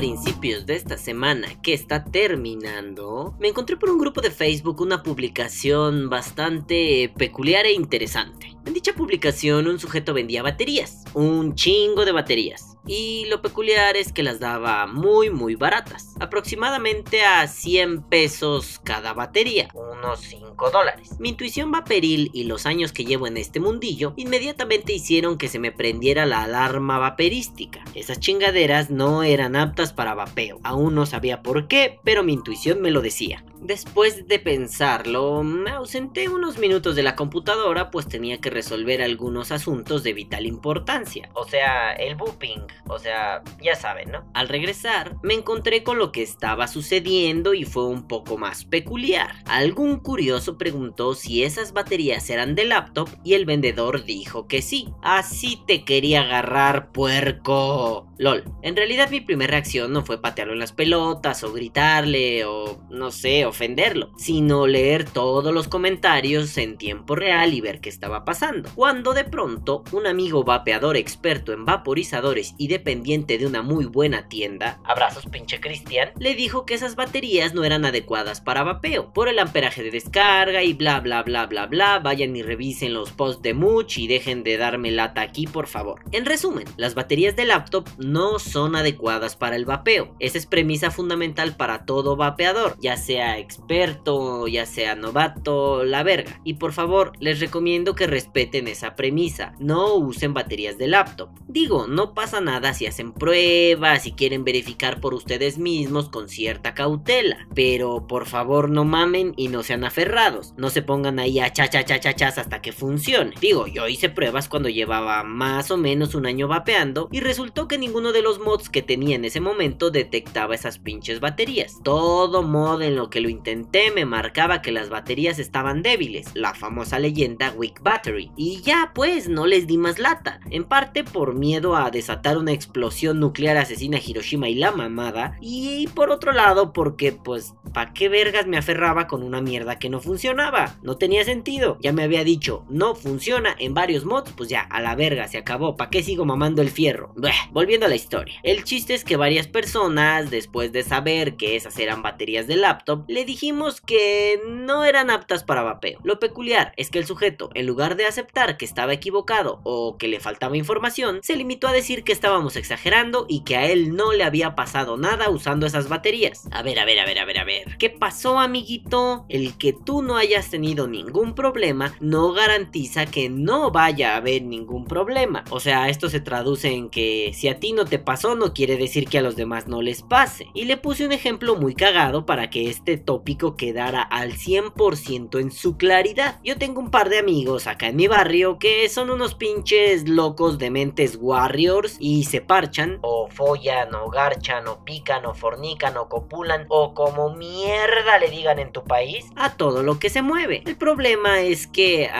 principios 0.00 0.64
de 0.64 0.76
esta 0.76 0.96
semana 0.96 1.60
que 1.60 1.74
está 1.74 2.04
terminando, 2.04 3.34
me 3.38 3.48
encontré 3.48 3.76
por 3.76 3.90
un 3.90 3.98
grupo 3.98 4.22
de 4.22 4.30
Facebook 4.30 4.80
una 4.80 5.02
publicación 5.02 6.08
bastante 6.08 7.12
peculiar 7.18 7.66
e 7.66 7.74
interesante. 7.74 8.56
En 8.64 8.72
dicha 8.72 8.94
publicación 8.94 9.68
un 9.68 9.78
sujeto 9.78 10.14
vendía 10.14 10.42
baterías, 10.42 11.04
un 11.12 11.54
chingo 11.54 12.06
de 12.06 12.12
baterías 12.12 12.69
y 12.86 13.26
lo 13.26 13.42
peculiar 13.42 13.96
es 13.96 14.12
que 14.12 14.22
las 14.22 14.40
daba 14.40 14.86
muy 14.86 15.30
muy 15.30 15.54
baratas, 15.54 16.14
aproximadamente 16.20 17.22
a 17.22 17.46
100 17.46 18.02
pesos 18.02 18.80
cada 18.84 19.12
batería, 19.12 19.68
unos 19.74 20.20
5 20.20 20.70
dólares. 20.70 21.18
Mi 21.18 21.30
intuición 21.30 21.70
vaporil 21.70 22.30
y 22.32 22.44
los 22.44 22.66
años 22.66 22.92
que 22.92 23.04
llevo 23.04 23.26
en 23.26 23.36
este 23.36 23.60
mundillo 23.60 24.14
inmediatamente 24.16 24.92
hicieron 24.92 25.38
que 25.38 25.48
se 25.48 25.58
me 25.58 25.72
prendiera 25.72 26.26
la 26.26 26.42
alarma 26.42 26.98
vaperística. 26.98 27.84
Esas 27.94 28.20
chingaderas 28.20 28.90
no 28.90 29.22
eran 29.22 29.56
aptas 29.56 29.92
para 29.92 30.14
vapeo, 30.14 30.60
aún 30.62 30.94
no 30.94 31.06
sabía 31.06 31.42
por 31.42 31.68
qué, 31.68 31.98
pero 32.04 32.22
mi 32.22 32.32
intuición 32.32 32.80
me 32.80 32.90
lo 32.90 33.00
decía. 33.00 33.44
Después 33.60 34.26
de 34.26 34.38
pensarlo, 34.38 35.42
me 35.42 35.70
ausenté 35.70 36.28
unos 36.28 36.58
minutos 36.58 36.96
de 36.96 37.02
la 37.02 37.14
computadora 37.14 37.90
pues 37.90 38.08
tenía 38.08 38.40
que 38.40 38.50
resolver 38.50 39.02
algunos 39.02 39.52
asuntos 39.52 40.02
de 40.02 40.12
vital 40.12 40.46
importancia, 40.46 41.28
o 41.34 41.46
sea, 41.46 41.92
el 41.92 42.14
booping, 42.16 42.66
o 42.88 42.98
sea, 42.98 43.42
ya 43.62 43.74
saben, 43.74 44.10
¿no? 44.10 44.24
Al 44.34 44.48
regresar, 44.48 45.16
me 45.22 45.34
encontré 45.34 45.82
con 45.82 45.98
lo 45.98 46.12
que 46.12 46.22
estaba 46.22 46.68
sucediendo 46.68 47.54
y 47.54 47.64
fue 47.64 47.86
un 47.86 48.06
poco 48.06 48.36
más 48.36 48.64
peculiar. 48.64 49.36
Algún 49.46 50.00
curioso 50.00 50.58
preguntó 50.58 51.14
si 51.14 51.44
esas 51.44 51.72
baterías 51.72 52.28
eran 52.30 52.54
de 52.54 52.64
laptop 52.64 53.08
y 53.24 53.34
el 53.34 53.46
vendedor 53.46 54.04
dijo 54.04 54.46
que 54.46 54.62
sí. 54.62 54.88
Así 55.02 55.62
te 55.66 55.84
quería 55.84 56.22
agarrar, 56.22 56.92
puerco. 56.92 58.09
LOL. 58.20 58.44
En 58.60 58.76
realidad 58.76 59.08
mi 59.08 59.22
primera 59.22 59.52
reacción 59.52 59.94
no 59.94 60.04
fue 60.04 60.20
patearlo 60.20 60.52
en 60.52 60.58
las 60.58 60.72
pelotas 60.72 61.42
o 61.42 61.54
gritarle 61.54 62.44
o 62.44 62.78
no 62.90 63.10
sé, 63.10 63.46
ofenderlo, 63.46 64.10
sino 64.18 64.66
leer 64.66 65.06
todos 65.06 65.54
los 65.54 65.68
comentarios 65.68 66.58
en 66.58 66.76
tiempo 66.76 67.16
real 67.16 67.54
y 67.54 67.62
ver 67.62 67.80
qué 67.80 67.88
estaba 67.88 68.26
pasando. 68.26 68.68
Cuando 68.74 69.14
de 69.14 69.24
pronto 69.24 69.84
un 69.92 70.06
amigo 70.06 70.44
vapeador 70.44 70.98
experto 70.98 71.54
en 71.54 71.64
vaporizadores 71.64 72.54
y 72.58 72.68
dependiente 72.68 73.38
de 73.38 73.46
una 73.46 73.62
muy 73.62 73.86
buena 73.86 74.28
tienda, 74.28 74.80
abrazos 74.84 75.24
pinche 75.24 75.58
Cristian, 75.58 76.10
le 76.18 76.34
dijo 76.34 76.66
que 76.66 76.74
esas 76.74 76.96
baterías 76.96 77.54
no 77.54 77.64
eran 77.64 77.86
adecuadas 77.86 78.42
para 78.42 78.64
vapeo, 78.64 79.14
por 79.14 79.28
el 79.28 79.38
amperaje 79.38 79.82
de 79.82 79.92
descarga 79.92 80.62
y 80.62 80.74
bla 80.74 81.00
bla 81.00 81.22
bla 81.22 81.46
bla 81.46 81.64
bla, 81.64 82.00
vayan 82.00 82.36
y 82.36 82.42
revisen 82.42 82.92
los 82.92 83.12
posts 83.12 83.40
de 83.40 83.54
Much 83.54 83.96
y 83.96 84.08
dejen 84.08 84.42
de 84.42 84.58
darme 84.58 84.90
lata 84.90 85.22
aquí 85.22 85.46
por 85.46 85.68
favor. 85.68 86.02
En 86.12 86.26
resumen, 86.26 86.66
las 86.76 86.94
baterías 86.94 87.34
de 87.34 87.46
laptop 87.46 87.88
no 88.09 88.09
son 88.38 88.76
adecuadas 88.76 89.36
para 89.36 89.56
el 89.56 89.64
vapeo. 89.64 90.14
Esa 90.18 90.38
es 90.38 90.46
premisa 90.46 90.90
fundamental 90.90 91.56
para 91.56 91.84
todo 91.84 92.16
vapeador, 92.16 92.76
ya 92.80 92.96
sea 92.96 93.38
experto, 93.38 94.46
ya 94.48 94.66
sea 94.66 94.94
novato, 94.94 95.84
la 95.84 96.02
verga. 96.02 96.40
Y 96.44 96.54
por 96.54 96.72
favor, 96.72 97.12
les 97.20 97.40
recomiendo 97.40 97.94
que 97.94 98.06
respeten 98.06 98.68
esa 98.68 98.96
premisa. 98.96 99.54
No 99.58 99.94
usen 99.94 100.34
baterías 100.34 100.78
de 100.78 100.88
laptop. 100.88 101.30
Digo, 101.48 101.86
no 101.86 102.14
pasa 102.14 102.40
nada 102.40 102.74
si 102.74 102.86
hacen 102.86 103.12
pruebas, 103.12 104.06
y 104.06 104.12
quieren 104.12 104.44
verificar 104.44 105.00
por 105.00 105.14
ustedes 105.14 105.58
mismos 105.58 106.08
con 106.08 106.28
cierta 106.28 106.74
cautela. 106.74 107.46
Pero 107.54 108.06
por 108.06 108.26
favor 108.26 108.70
no 108.70 108.84
mamen 108.84 109.34
y 109.36 109.48
no 109.48 109.62
sean 109.62 109.84
aferrados. 109.84 110.54
No 110.56 110.70
se 110.70 110.82
pongan 110.82 111.18
ahí 111.18 111.40
a 111.40 111.52
cha 111.52 111.68
cha 111.68 111.84
cha 111.84 112.00
cha 112.00 112.14
chas 112.14 112.38
hasta 112.38 112.60
que 112.62 112.72
funcione. 112.72 113.34
Digo, 113.40 113.66
yo 113.66 113.88
hice 113.88 114.08
pruebas 114.08 114.48
cuando 114.48 114.68
llevaba 114.68 115.22
más 115.24 115.70
o 115.70 115.76
menos 115.76 116.14
un 116.14 116.26
año 116.26 116.48
vapeando 116.48 117.08
y 117.10 117.20
resultó 117.20 117.68
que 117.68 117.78
ninguno 118.00 118.14
de 118.14 118.22
los 118.22 118.38
mods 118.38 118.70
que 118.70 118.80
tenía 118.80 119.16
en 119.16 119.26
ese 119.26 119.40
momento 119.42 119.90
detectaba 119.90 120.54
esas 120.54 120.78
pinches 120.78 121.20
baterías. 121.20 121.80
Todo 121.84 122.42
mod 122.42 122.80
en 122.80 122.96
lo 122.96 123.10
que 123.10 123.20
lo 123.20 123.28
intenté 123.28 123.90
me 123.90 124.06
marcaba 124.06 124.62
que 124.62 124.72
las 124.72 124.88
baterías 124.88 125.38
estaban 125.38 125.82
débiles, 125.82 126.30
la 126.32 126.54
famosa 126.54 126.98
leyenda 126.98 127.52
Weak 127.54 127.82
Battery. 127.82 128.30
Y 128.38 128.62
ya 128.62 128.92
pues 128.94 129.28
no 129.28 129.46
les 129.46 129.66
di 129.66 129.76
más 129.76 129.98
lata, 129.98 130.40
en 130.50 130.64
parte 130.64 131.04
por 131.04 131.34
miedo 131.34 131.76
a 131.76 131.90
desatar 131.90 132.38
una 132.38 132.52
explosión 132.52 133.20
nuclear 133.20 133.58
asesina 133.58 133.98
a 133.98 134.00
Hiroshima 134.02 134.48
y 134.48 134.54
la 134.54 134.72
mamada, 134.72 135.36
y 135.42 135.86
por 135.88 136.10
otro 136.10 136.32
lado 136.32 136.72
porque 136.72 137.12
pues 137.12 137.52
¿pa' 137.74 137.92
qué 137.92 138.08
vergas 138.08 138.46
me 138.46 138.56
aferraba 138.56 139.06
con 139.06 139.22
una 139.22 139.42
mierda 139.42 139.78
que 139.78 139.90
no 139.90 140.00
funcionaba? 140.00 140.78
No 140.82 140.96
tenía 140.96 141.24
sentido, 141.24 141.76
ya 141.82 141.92
me 141.92 142.02
había 142.02 142.24
dicho, 142.24 142.64
no 142.70 142.94
funciona 142.94 143.54
en 143.58 143.74
varios 143.74 144.06
mods, 144.06 144.32
pues 144.36 144.48
ya, 144.48 144.62
a 144.62 144.80
la 144.80 144.94
verga, 144.94 145.28
se 145.28 145.36
acabó, 145.36 145.76
¿pa' 145.76 145.90
qué 145.90 146.02
sigo 146.02 146.24
mamando 146.24 146.62
el 146.62 146.70
fierro? 146.70 147.14
volviendo 147.52 147.86
a 147.86 147.89
la 147.90 147.96
historia. 147.96 148.40
El 148.42 148.64
chiste 148.64 148.94
es 148.94 149.04
que 149.04 149.16
varias 149.16 149.46
personas, 149.46 150.30
después 150.30 150.72
de 150.72 150.82
saber 150.82 151.36
que 151.36 151.56
esas 151.56 151.78
eran 151.78 152.02
baterías 152.02 152.46
de 152.46 152.56
laptop, 152.56 153.04
le 153.08 153.24
dijimos 153.24 153.80
que 153.80 154.40
no 154.48 154.84
eran 154.84 155.10
aptas 155.10 155.44
para 155.44 155.62
vapeo. 155.62 156.00
Lo 156.04 156.18
peculiar 156.18 156.72
es 156.76 156.90
que 156.90 156.98
el 156.98 157.06
sujeto, 157.06 157.50
en 157.54 157.66
lugar 157.66 157.96
de 157.96 158.06
aceptar 158.06 158.56
que 158.56 158.64
estaba 158.64 158.92
equivocado 158.92 159.60
o 159.64 159.98
que 159.98 160.08
le 160.08 160.20
faltaba 160.20 160.56
información, 160.56 161.20
se 161.22 161.36
limitó 161.36 161.68
a 161.68 161.72
decir 161.72 162.04
que 162.04 162.12
estábamos 162.12 162.56
exagerando 162.56 163.26
y 163.28 163.44
que 163.44 163.56
a 163.56 163.66
él 163.66 163.94
no 163.94 164.12
le 164.12 164.24
había 164.24 164.54
pasado 164.54 164.96
nada 164.96 165.28
usando 165.28 165.66
esas 165.66 165.88
baterías. 165.88 166.48
A 166.52 166.62
ver, 166.62 166.78
a 166.78 166.84
ver, 166.84 167.00
a 167.00 167.04
ver, 167.04 167.18
a 167.18 167.24
ver, 167.24 167.38
a 167.38 167.44
ver. 167.44 167.76
¿Qué 167.78 167.90
pasó, 167.90 168.38
amiguito? 168.38 169.26
El 169.28 169.58
que 169.58 169.72
tú 169.72 170.02
no 170.02 170.16
hayas 170.16 170.50
tenido 170.50 170.86
ningún 170.86 171.34
problema 171.34 171.94
no 172.00 172.32
garantiza 172.32 173.06
que 173.06 173.28
no 173.28 173.70
vaya 173.72 174.14
a 174.14 174.16
haber 174.16 174.42
ningún 174.42 174.84
problema. 174.84 175.44
O 175.50 175.58
sea, 175.58 175.88
esto 175.88 176.08
se 176.08 176.20
traduce 176.20 176.70
en 176.70 176.88
que 176.88 177.32
si 177.34 177.48
a 177.48 177.58
ti 177.58 177.69
no 177.72 177.84
te 177.84 177.98
pasa 177.98 178.20
no 178.34 178.52
quiere 178.52 178.76
decir 178.76 179.08
que 179.08 179.18
a 179.18 179.22
los 179.22 179.36
demás 179.36 179.66
no 179.66 179.82
les 179.82 180.02
pase. 180.02 180.48
Y 180.54 180.64
le 180.64 180.76
puse 180.76 181.06
un 181.06 181.12
ejemplo 181.12 181.56
muy 181.56 181.74
cagado 181.74 182.26
para 182.26 182.50
que 182.50 182.68
este 182.68 182.98
tópico 182.98 183.56
quedara 183.56 184.02
al 184.02 184.34
100% 184.34 185.40
en 185.40 185.50
su 185.50 185.76
claridad. 185.76 186.38
Yo 186.44 186.58
tengo 186.58 186.80
un 186.80 186.90
par 186.90 187.08
de 187.08 187.18
amigos 187.18 187.66
acá 187.66 187.88
en 187.88 187.96
mi 187.96 188.08
barrio 188.08 188.58
que 188.58 188.88
son 188.88 189.10
unos 189.10 189.34
pinches 189.34 190.08
locos 190.08 190.58
de 190.58 190.70
mentes 190.70 191.18
warriors 191.20 191.96
y 191.98 192.24
se 192.24 192.40
parchan 192.40 192.98
follan 193.30 193.94
o 193.94 194.10
garchan 194.10 194.66
o 194.68 194.84
pican 194.84 195.24
o 195.26 195.34
fornican 195.34 195.96
o 195.96 196.08
copulan 196.08 196.66
o 196.68 196.94
como 196.94 197.34
mierda 197.34 198.18
le 198.18 198.30
digan 198.30 198.58
en 198.58 198.72
tu 198.72 198.84
país 198.84 199.26
a 199.36 199.56
todo 199.56 199.82
lo 199.82 199.98
que 199.98 200.10
se 200.10 200.22
mueve. 200.22 200.62
El 200.66 200.76
problema 200.76 201.40
es 201.40 201.66
que 201.66 202.10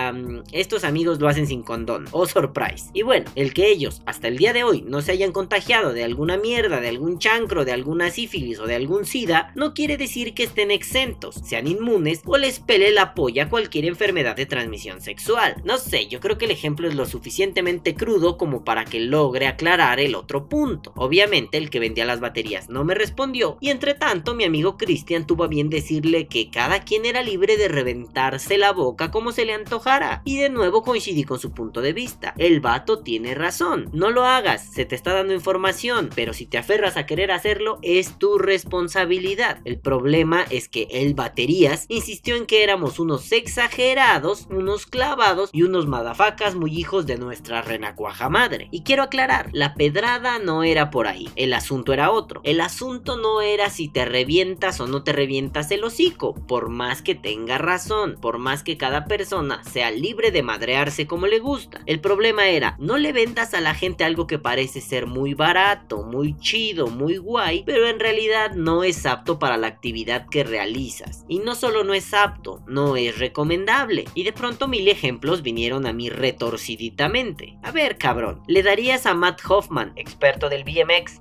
estos 0.53 0.85
amigos 0.85 1.21
lo 1.21 1.29
hacen 1.29 1.47
sin 1.47 1.63
condón 1.63 2.07
o 2.13 2.27
surprise. 2.27 2.91
Y 2.93 3.03
bueno, 3.03 3.31
el 3.35 3.53
que 3.53 3.69
ellos 3.69 4.03
hasta 4.07 4.29
el 4.29 4.37
día 4.37 4.53
de 4.53 4.65
hoy 4.65 4.83
no 4.83 5.03
se 5.03 5.13
hayan 5.13 5.33
contagiado 5.33 5.93
de 5.93 6.05
alguna 6.05 6.37
mierda, 6.37 6.81
de 6.81 6.89
algún 6.89 7.19
chancro, 7.19 7.65
de 7.65 7.73
alguna 7.73 8.11
sífilis 8.11 8.59
o 8.59 8.67
de 8.67 8.77
algún 8.77 9.05
sida, 9.05 9.53
no 9.55 9.75
quiere 9.75 9.97
decir 9.97 10.35
que 10.35 10.45
estén 10.45 10.71
exentos, 10.71 11.37
sean 11.45 11.67
inmunes 11.67 12.23
o 12.25 12.37
les 12.37 12.61
pele 12.61 12.91
la 12.91 13.15
polla 13.15 13.49
cualquier 13.49 13.85
enfermedad 13.87 14.37
de 14.37 14.47
transmisión 14.47 15.01
sexual. 15.01 15.57
No 15.65 15.79
sé, 15.79 16.07
yo 16.07 16.21
creo 16.21 16.39
que 16.39 16.45
el 16.45 16.51
ejemplo 16.51 16.89
es 16.89 16.95
lo 16.95 17.07
suficientemente 17.07 17.95
crudo 17.95 18.37
como 18.37 18.65
para 18.65 18.85
que 18.85 19.01
logre 19.01 19.47
aclarar 19.47 20.01
el 20.01 20.15
otro 20.15 20.49
punto. 20.49 20.93
Obviamente 21.01 21.59
el 21.59 21.71
que 21.71 21.81
vendía 21.81 22.05
las 22.05 22.21
baterías 22.21 22.69
no 22.69 22.85
me 22.85 22.95
respondió 22.95 23.59
y 23.61 23.71
entre 23.71 23.95
tanto 23.95 24.35
mi 24.35 24.45
amigo 24.45 24.77
Cristian 24.77 25.27
tuvo 25.27 25.45
a 25.45 25.49
bien 25.49 25.71
decirle 25.71 26.29
que 26.29 26.51
cada 26.51 26.81
quien 26.81 27.07
era 27.07 27.23
libre 27.23 27.57
de 27.57 27.69
reventarse 27.69 28.59
la 28.59 28.73
boca 28.73 29.11
como 29.11 29.33
se 29.33 29.45
le 29.45 29.55
antojara. 29.55 30.23
Y 30.25 30.39
de 30.39 30.51
nuevo 30.51 30.83
coincidí 30.83 31.25
con 31.25 31.39
su 31.39 31.53
punto 31.53 31.81
de 31.81 31.93
vista. 31.93 32.35
El 32.37 32.61
vato 32.61 33.01
tiene 33.01 33.35
razón. 33.35 33.89
No 33.93 34.11
lo 34.11 34.25
hagas, 34.25 34.65
se 34.73 34.85
te 34.85 34.95
está 34.95 35.15
dando 35.15 35.35
información 35.35 35.71
pero 36.15 36.35
si 36.35 36.47
te 36.47 36.59
aferras 36.59 36.97
a 36.97 37.07
querer 37.07 37.31
hacerlo, 37.31 37.79
es 37.83 38.19
tu 38.19 38.39
responsabilidad. 38.39 39.61
El 39.65 39.79
problema 39.79 40.45
es 40.51 40.69
que 40.69 40.89
el 40.91 41.15
baterías 41.15 41.87
insistió 41.89 42.37
en 42.37 42.47
que 42.47 42.63
éramos 42.63 42.99
unos 42.99 43.33
exagerados, 43.33 44.47
unos 44.51 44.87
clavados 44.87 45.51
y 45.53 45.63
unos 45.63 45.87
madafacas 45.87 46.55
muy 46.55 46.77
hijos 46.77 47.07
de 47.07 47.17
nuestra 47.17 47.63
renacuaja 47.63 48.29
madre. 48.29 48.69
Y 48.71 48.83
quiero 48.83 49.03
aclarar, 49.03 49.49
la 49.53 49.75
pedrada 49.75 50.39
no 50.39 50.65
era 50.65 50.90
por 50.91 51.07
ahí, 51.07 51.29
el 51.37 51.53
asunto 51.53 51.93
era 51.93 52.11
otro. 52.11 52.41
El 52.45 52.61
asunto 52.61 53.17
no 53.17 53.41
era 53.41 53.71
si 53.71 53.89
te 53.89 54.05
revientas 54.05 54.81
o 54.81 54.87
no 54.87 55.03
te 55.03 55.13
revientas 55.13 55.71
el 55.71 55.85
hocico, 55.85 56.35
por 56.35 56.69
más 56.69 57.03
que 57.03 57.15
tenga 57.15 57.59
razón, 57.59 58.17
por 58.21 58.39
más 58.39 58.63
que 58.63 58.77
cada 58.77 59.05
persona 59.05 59.63
sea 59.65 59.91
libre 59.91 60.31
de 60.31 60.43
madrearse 60.43 61.07
como 61.07 61.27
le 61.27 61.39
gusta. 61.39 61.81
El 61.87 62.01
problema 62.01 62.49
era, 62.49 62.77
no 62.79 62.99
le 62.99 63.13
vendas 63.13 63.55
a 63.55 63.61
la 63.61 63.75
gente 63.75 64.05
algo 64.05 64.27
que 64.27 64.39
parece 64.39 64.81
ser 64.81 65.07
muy 65.07 65.35
barato, 65.35 66.03
muy 66.03 66.37
chido, 66.39 66.89
muy 66.89 67.17
guay, 67.17 67.63
pero 67.65 67.87
en 67.87 68.01
realidad 68.01 68.53
no 68.55 68.85
es 68.85 69.07
apto 69.07 69.39
para 69.39 69.57
la 69.57 69.69
actividad 69.69 70.27
que 70.29 70.45
realizas. 70.45 71.25
Y 71.29 71.39
no 71.39 71.55
solo 71.55 71.85
no 71.85 71.95
es 71.95 72.13
apto, 72.15 72.63
no 72.67 72.97
es 72.97 73.19
recomendable. 73.19 74.05
Y 74.15 74.25
de 74.25 74.33
pronto 74.33 74.69
mil 74.69 74.89
ejemplos 74.89 75.43
vinieron 75.43 75.87
a 75.87 75.93
mí 75.93 76.11
retorciditamente. 76.11 77.59
A 77.63 77.71
ver, 77.71 77.99
cabrón, 77.99 78.43
¿le 78.47 78.63
darías 78.63 79.07
a 79.07 79.15
Matt 79.15 79.41
Hoffman, 79.49 79.93
experto 79.97 80.49
del 80.49 80.65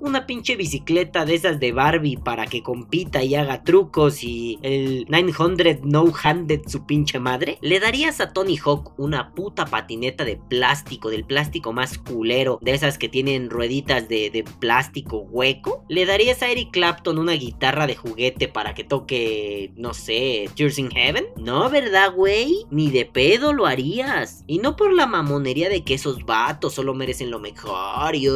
Una 0.00 0.26
pinche 0.26 0.56
bicicleta 0.56 1.24
de 1.24 1.34
esas 1.34 1.60
de 1.60 1.72
Barbie 1.72 2.16
para 2.16 2.46
que 2.46 2.62
compita 2.62 3.22
y 3.22 3.34
haga 3.34 3.62
trucos 3.62 4.22
y 4.22 4.58
el 4.62 5.06
900 5.08 5.84
no 5.84 6.12
handed 6.22 6.62
su 6.66 6.86
pinche 6.86 7.18
madre? 7.18 7.58
¿Le 7.60 7.80
darías 7.80 8.20
a 8.20 8.32
Tony 8.32 8.56
Hawk 8.56 8.98
una 8.98 9.34
puta 9.34 9.66
patineta 9.66 10.24
de 10.24 10.36
plástico, 10.36 11.10
del 11.10 11.24
plástico 11.24 11.72
más 11.72 11.98
culero, 11.98 12.58
de 12.62 12.72
esas 12.72 12.98
que 12.98 13.08
tienen 13.08 13.50
rueditas 13.50 14.08
de, 14.08 14.30
de 14.30 14.44
plástico 14.44 15.18
hueco? 15.18 15.84
¿Le 15.88 16.06
darías 16.06 16.42
a 16.42 16.50
Eric 16.50 16.70
Clapton 16.70 17.18
una 17.18 17.32
guitarra 17.32 17.86
de 17.86 17.96
juguete 17.96 18.48
para 18.48 18.74
que 18.74 18.84
toque, 18.84 19.72
no 19.76 19.94
sé, 19.94 20.48
Tears 20.54 20.78
in 20.78 20.90
Heaven? 20.90 21.26
No, 21.36 21.68
¿verdad, 21.70 22.12
güey? 22.14 22.64
Ni 22.70 22.90
de 22.90 23.04
pedo 23.04 23.52
lo 23.52 23.66
harías. 23.66 24.44
Y 24.46 24.58
no 24.58 24.76
por 24.76 24.92
la 24.92 25.06
mamonería 25.06 25.68
de 25.68 25.84
que 25.84 25.94
esos 25.94 26.24
vatos 26.24 26.74
solo 26.74 26.94
merecen 26.94 27.30
lo 27.30 27.38
mejor 27.38 28.14
y 28.14 28.28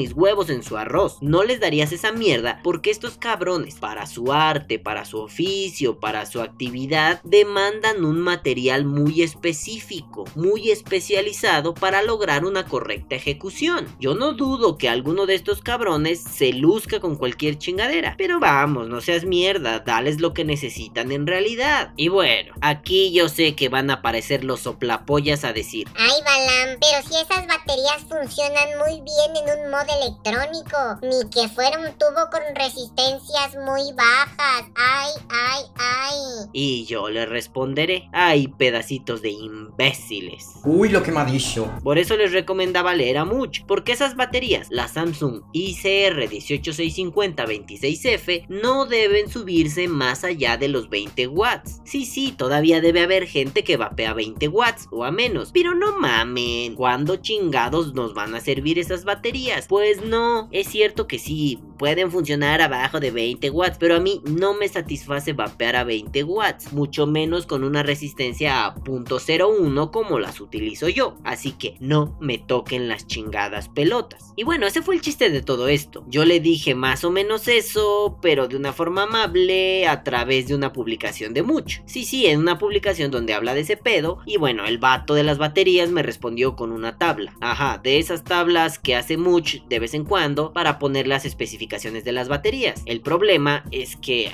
mis 0.00 0.14
huevos 0.14 0.48
en 0.48 0.62
su 0.62 0.78
arroz. 0.78 1.18
No 1.20 1.44
les 1.44 1.60
darías 1.60 1.92
esa 1.92 2.10
mierda 2.10 2.60
porque 2.64 2.90
estos 2.90 3.18
cabrones, 3.18 3.74
para 3.74 4.06
su 4.06 4.32
arte, 4.32 4.78
para 4.78 5.04
su 5.04 5.18
oficio, 5.18 6.00
para 6.00 6.24
su 6.24 6.40
actividad, 6.40 7.20
demandan 7.22 8.02
un 8.06 8.18
material 8.18 8.86
muy 8.86 9.20
específico, 9.20 10.24
muy 10.34 10.70
especializado 10.70 11.74
para 11.74 12.02
lograr 12.02 12.46
una 12.46 12.64
correcta 12.66 13.14
ejecución. 13.14 13.94
Yo 14.00 14.14
no 14.14 14.32
dudo 14.32 14.78
que 14.78 14.88
alguno 14.88 15.26
de 15.26 15.34
estos 15.34 15.60
cabrones 15.60 16.22
se 16.22 16.54
luzca 16.54 16.98
con 16.98 17.16
cualquier 17.16 17.58
chingadera, 17.58 18.14
pero 18.16 18.40
vamos, 18.40 18.88
no 18.88 19.02
seas 19.02 19.24
mierda, 19.24 19.80
dales 19.80 20.18
lo 20.18 20.32
que 20.32 20.46
necesitan 20.46 21.12
en 21.12 21.26
realidad. 21.26 21.92
Y 21.96 22.08
bueno, 22.08 22.54
aquí 22.62 23.12
yo 23.12 23.28
sé 23.28 23.54
que 23.54 23.68
van 23.68 23.90
a 23.90 23.94
aparecer 23.96 24.44
los 24.44 24.60
soplapollas 24.60 25.44
a 25.44 25.52
decir, 25.52 25.86
Ay, 25.98 26.22
Balam, 26.24 26.78
pero 26.80 27.06
si 27.06 27.20
esas 27.20 27.46
baterías 27.46 28.00
funcionan 28.08 28.78
muy 28.78 29.02
bien 29.02 29.36
en 29.36 29.58
un 29.58 29.70
modo 29.70 29.89
electrónico, 30.00 30.98
ni 31.02 31.28
que 31.30 31.48
fuera 31.48 31.78
un 31.78 31.92
tubo 31.98 32.28
con 32.30 32.40
resistencias 32.54 33.56
muy 33.64 33.92
bajas. 33.94 34.64
Ay, 34.74 35.10
ay, 35.28 35.62
ay. 35.76 36.16
y 36.52 36.84
yo 36.86 37.08
le 37.08 37.26
responderé, 37.26 38.08
ay, 38.12 38.48
pedacitos 38.48 39.22
de 39.22 39.30
imbéciles. 39.30 40.46
Uy, 40.64 40.88
lo 40.88 41.02
que 41.02 41.12
me 41.12 41.20
ha 41.20 41.24
dicho. 41.24 41.70
Por 41.82 41.98
eso 41.98 42.16
les 42.16 42.32
recomendaba 42.32 42.94
leer 42.94 43.18
a 43.18 43.24
Much, 43.24 43.60
porque 43.66 43.92
esas 43.92 44.16
baterías, 44.16 44.68
la 44.70 44.88
Samsung 44.88 45.42
ICR 45.52 46.28
18650-26F, 46.28 48.46
no 48.48 48.86
deben 48.86 49.30
subirse 49.30 49.88
más 49.88 50.24
allá 50.24 50.56
de 50.56 50.68
los 50.68 50.88
20 50.88 51.26
watts. 51.28 51.80
Sí, 51.84 52.04
sí, 52.04 52.32
todavía 52.32 52.80
debe 52.80 53.02
haber 53.02 53.26
gente 53.26 53.64
que 53.64 53.76
vapea 53.76 54.12
20 54.14 54.48
watts 54.48 54.86
o 54.90 55.04
a 55.04 55.10
menos, 55.10 55.50
pero 55.52 55.74
no 55.74 55.98
mamen, 55.98 56.74
¿cuándo 56.74 57.16
chingados 57.16 57.94
nos 57.94 58.14
van 58.14 58.34
a 58.34 58.40
servir 58.40 58.78
esas 58.78 59.04
baterías? 59.04 59.66
Pues 59.68 59.79
no, 60.02 60.48
es 60.52 60.68
cierto 60.68 61.06
que 61.06 61.18
sí, 61.18 61.60
pueden 61.80 62.10
funcionar 62.10 62.60
abajo 62.60 63.00
de 63.00 63.10
20 63.10 63.48
watts, 63.48 63.78
pero 63.80 63.96
a 63.96 64.00
mí 64.00 64.20
no 64.26 64.52
me 64.52 64.68
satisface 64.68 65.32
vapear 65.32 65.76
a 65.76 65.84
20 65.84 66.24
watts, 66.24 66.74
mucho 66.74 67.06
menos 67.06 67.46
con 67.46 67.64
una 67.64 67.82
resistencia 67.82 68.66
a 68.66 68.74
.01 68.74 69.90
como 69.90 70.18
las 70.18 70.42
utilizo 70.42 70.90
yo, 70.90 71.16
así 71.24 71.52
que 71.52 71.76
no 71.80 72.18
me 72.20 72.36
toquen 72.36 72.86
las 72.86 73.06
chingadas 73.06 73.70
pelotas. 73.70 74.34
Y 74.36 74.44
bueno, 74.44 74.66
ese 74.66 74.82
fue 74.82 74.94
el 74.94 75.00
chiste 75.00 75.30
de 75.30 75.40
todo 75.40 75.68
esto. 75.68 76.04
Yo 76.06 76.26
le 76.26 76.40
dije 76.40 76.74
más 76.74 77.02
o 77.02 77.10
menos 77.10 77.48
eso, 77.48 78.18
pero 78.20 78.46
de 78.46 78.56
una 78.56 78.74
forma 78.74 79.04
amable 79.04 79.88
a 79.88 80.04
través 80.04 80.48
de 80.48 80.54
una 80.54 80.74
publicación 80.74 81.32
de 81.32 81.42
mucho. 81.42 81.80
Sí, 81.86 82.04
sí, 82.04 82.26
en 82.26 82.40
una 82.40 82.58
publicación 82.58 83.10
donde 83.10 83.32
habla 83.32 83.54
de 83.54 83.60
ese 83.60 83.78
pedo 83.78 84.18
y 84.26 84.36
bueno, 84.36 84.66
el 84.66 84.76
vato 84.76 85.14
de 85.14 85.24
las 85.24 85.38
baterías 85.38 85.90
me 85.90 86.02
respondió 86.02 86.56
con 86.56 86.72
una 86.72 86.98
tabla. 86.98 87.32
Ajá, 87.40 87.80
de 87.82 87.98
esas 87.98 88.22
tablas 88.22 88.78
que 88.78 88.96
hace 88.96 89.16
mucho 89.16 89.64
de 89.70 89.78
vez 89.78 89.94
en 89.94 90.04
cuando 90.04 90.52
para 90.52 90.78
poner 90.78 91.06
las 91.06 91.24
especificaciones 91.24 91.69
de 91.70 92.12
las 92.12 92.28
baterías. 92.28 92.82
El 92.84 93.00
problema 93.00 93.64
es 93.70 93.94
que 93.94 94.28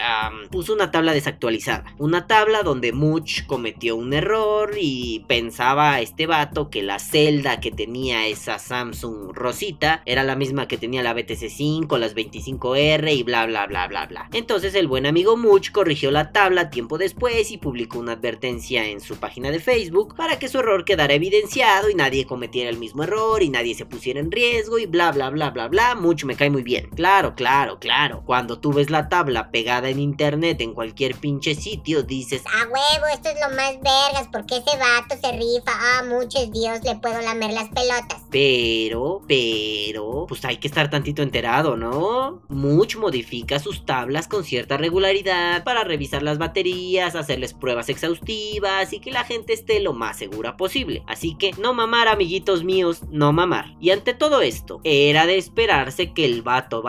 puso 0.50 0.72
una 0.72 0.90
tabla 0.90 1.12
desactualizada. 1.12 1.84
Una 1.98 2.26
tabla 2.26 2.62
donde 2.62 2.92
Much 2.92 3.44
cometió 3.46 3.94
un 3.94 4.14
error 4.14 4.74
y 4.80 5.22
pensaba 5.28 6.00
este 6.00 6.26
vato 6.26 6.70
que 6.70 6.82
la 6.82 6.98
celda 6.98 7.60
que 7.60 7.70
tenía 7.70 8.26
esa 8.26 8.58
Samsung 8.58 9.32
Rosita 9.34 10.02
era 10.06 10.24
la 10.24 10.34
misma 10.34 10.66
que 10.66 10.78
tenía 10.78 11.02
la 11.02 11.14
BTC5, 11.14 11.98
las 11.98 12.16
25R 12.16 13.14
y 13.14 13.22
bla 13.22 13.44
bla 13.44 13.66
bla 13.66 13.86
bla 13.86 14.06
bla. 14.06 14.30
Entonces 14.32 14.74
el 14.74 14.88
buen 14.88 15.04
amigo 15.04 15.36
Much 15.36 15.72
corrigió 15.72 16.10
la 16.10 16.32
tabla 16.32 16.70
tiempo 16.70 16.96
después 16.96 17.50
y 17.50 17.58
publicó 17.58 17.98
una 17.98 18.12
advertencia 18.12 18.88
en 18.88 19.00
su 19.00 19.16
página 19.16 19.50
de 19.50 19.60
Facebook 19.60 20.16
para 20.16 20.38
que 20.38 20.48
su 20.48 20.60
error 20.60 20.86
quedara 20.86 21.12
evidenciado 21.12 21.90
y 21.90 21.94
nadie 21.94 22.24
cometiera 22.24 22.70
el 22.70 22.78
mismo 22.78 23.02
error 23.02 23.42
y 23.42 23.50
nadie 23.50 23.74
se 23.74 23.84
pusiera 23.84 24.20
en 24.20 24.30
riesgo 24.30 24.78
y 24.78 24.86
bla 24.86 25.12
bla 25.12 25.28
bla 25.28 25.50
bla 25.50 25.68
bla. 25.68 25.94
Much 25.94 26.24
me 26.24 26.34
cae 26.34 26.48
muy 26.48 26.62
bien. 26.62 26.88
Claro, 26.96 27.25
claro, 27.34 27.78
claro. 27.78 28.22
Cuando 28.24 28.58
tú 28.58 28.72
ves 28.72 28.90
la 28.90 29.08
tabla 29.08 29.50
pegada 29.50 29.88
en 29.88 29.98
internet 29.98 30.60
en 30.60 30.74
cualquier 30.74 31.14
pinche 31.16 31.54
sitio 31.54 32.02
dices, 32.02 32.42
A 32.46 32.64
huevo, 32.64 33.06
esto 33.12 33.28
es 33.30 33.36
lo 33.40 33.54
más 33.56 33.72
vergas, 33.74 34.28
porque 34.32 34.58
ese 34.58 34.76
vato 34.76 35.16
se 35.20 35.32
rifa. 35.32 35.72
Ah, 35.72 36.04
muchos 36.08 36.50
Dios, 36.52 36.80
le 36.84 36.96
puedo 36.96 37.20
lamer 37.20 37.52
las 37.52 37.68
pelotas. 37.68 38.22
Pero, 38.30 39.22
pero, 39.26 40.26
pues 40.28 40.44
hay 40.44 40.58
que 40.58 40.68
estar 40.68 40.90
tantito 40.90 41.22
enterado, 41.22 41.76
¿no? 41.76 42.42
Much 42.48 42.96
modifica 42.96 43.58
sus 43.58 43.84
tablas 43.86 44.28
con 44.28 44.44
cierta 44.44 44.76
regularidad 44.76 45.64
para 45.64 45.84
revisar 45.84 46.22
las 46.22 46.38
baterías, 46.38 47.14
hacerles 47.14 47.54
pruebas 47.54 47.88
exhaustivas 47.88 48.92
y 48.92 49.00
que 49.00 49.10
la 49.10 49.24
gente 49.24 49.52
esté 49.52 49.80
lo 49.80 49.92
más 49.92 50.18
segura 50.18 50.56
posible. 50.56 51.02
Así 51.06 51.34
que 51.36 51.52
no 51.58 51.74
mamar, 51.74 52.08
amiguitos 52.08 52.64
míos, 52.64 53.02
no 53.10 53.32
mamar. 53.32 53.74
Y 53.80 53.90
ante 53.90 54.14
todo 54.14 54.40
esto, 54.40 54.80
era 54.84 55.26
de 55.26 55.38
esperarse 55.38 56.12
que 56.12 56.24
el 56.24 56.42
vato 56.42 56.82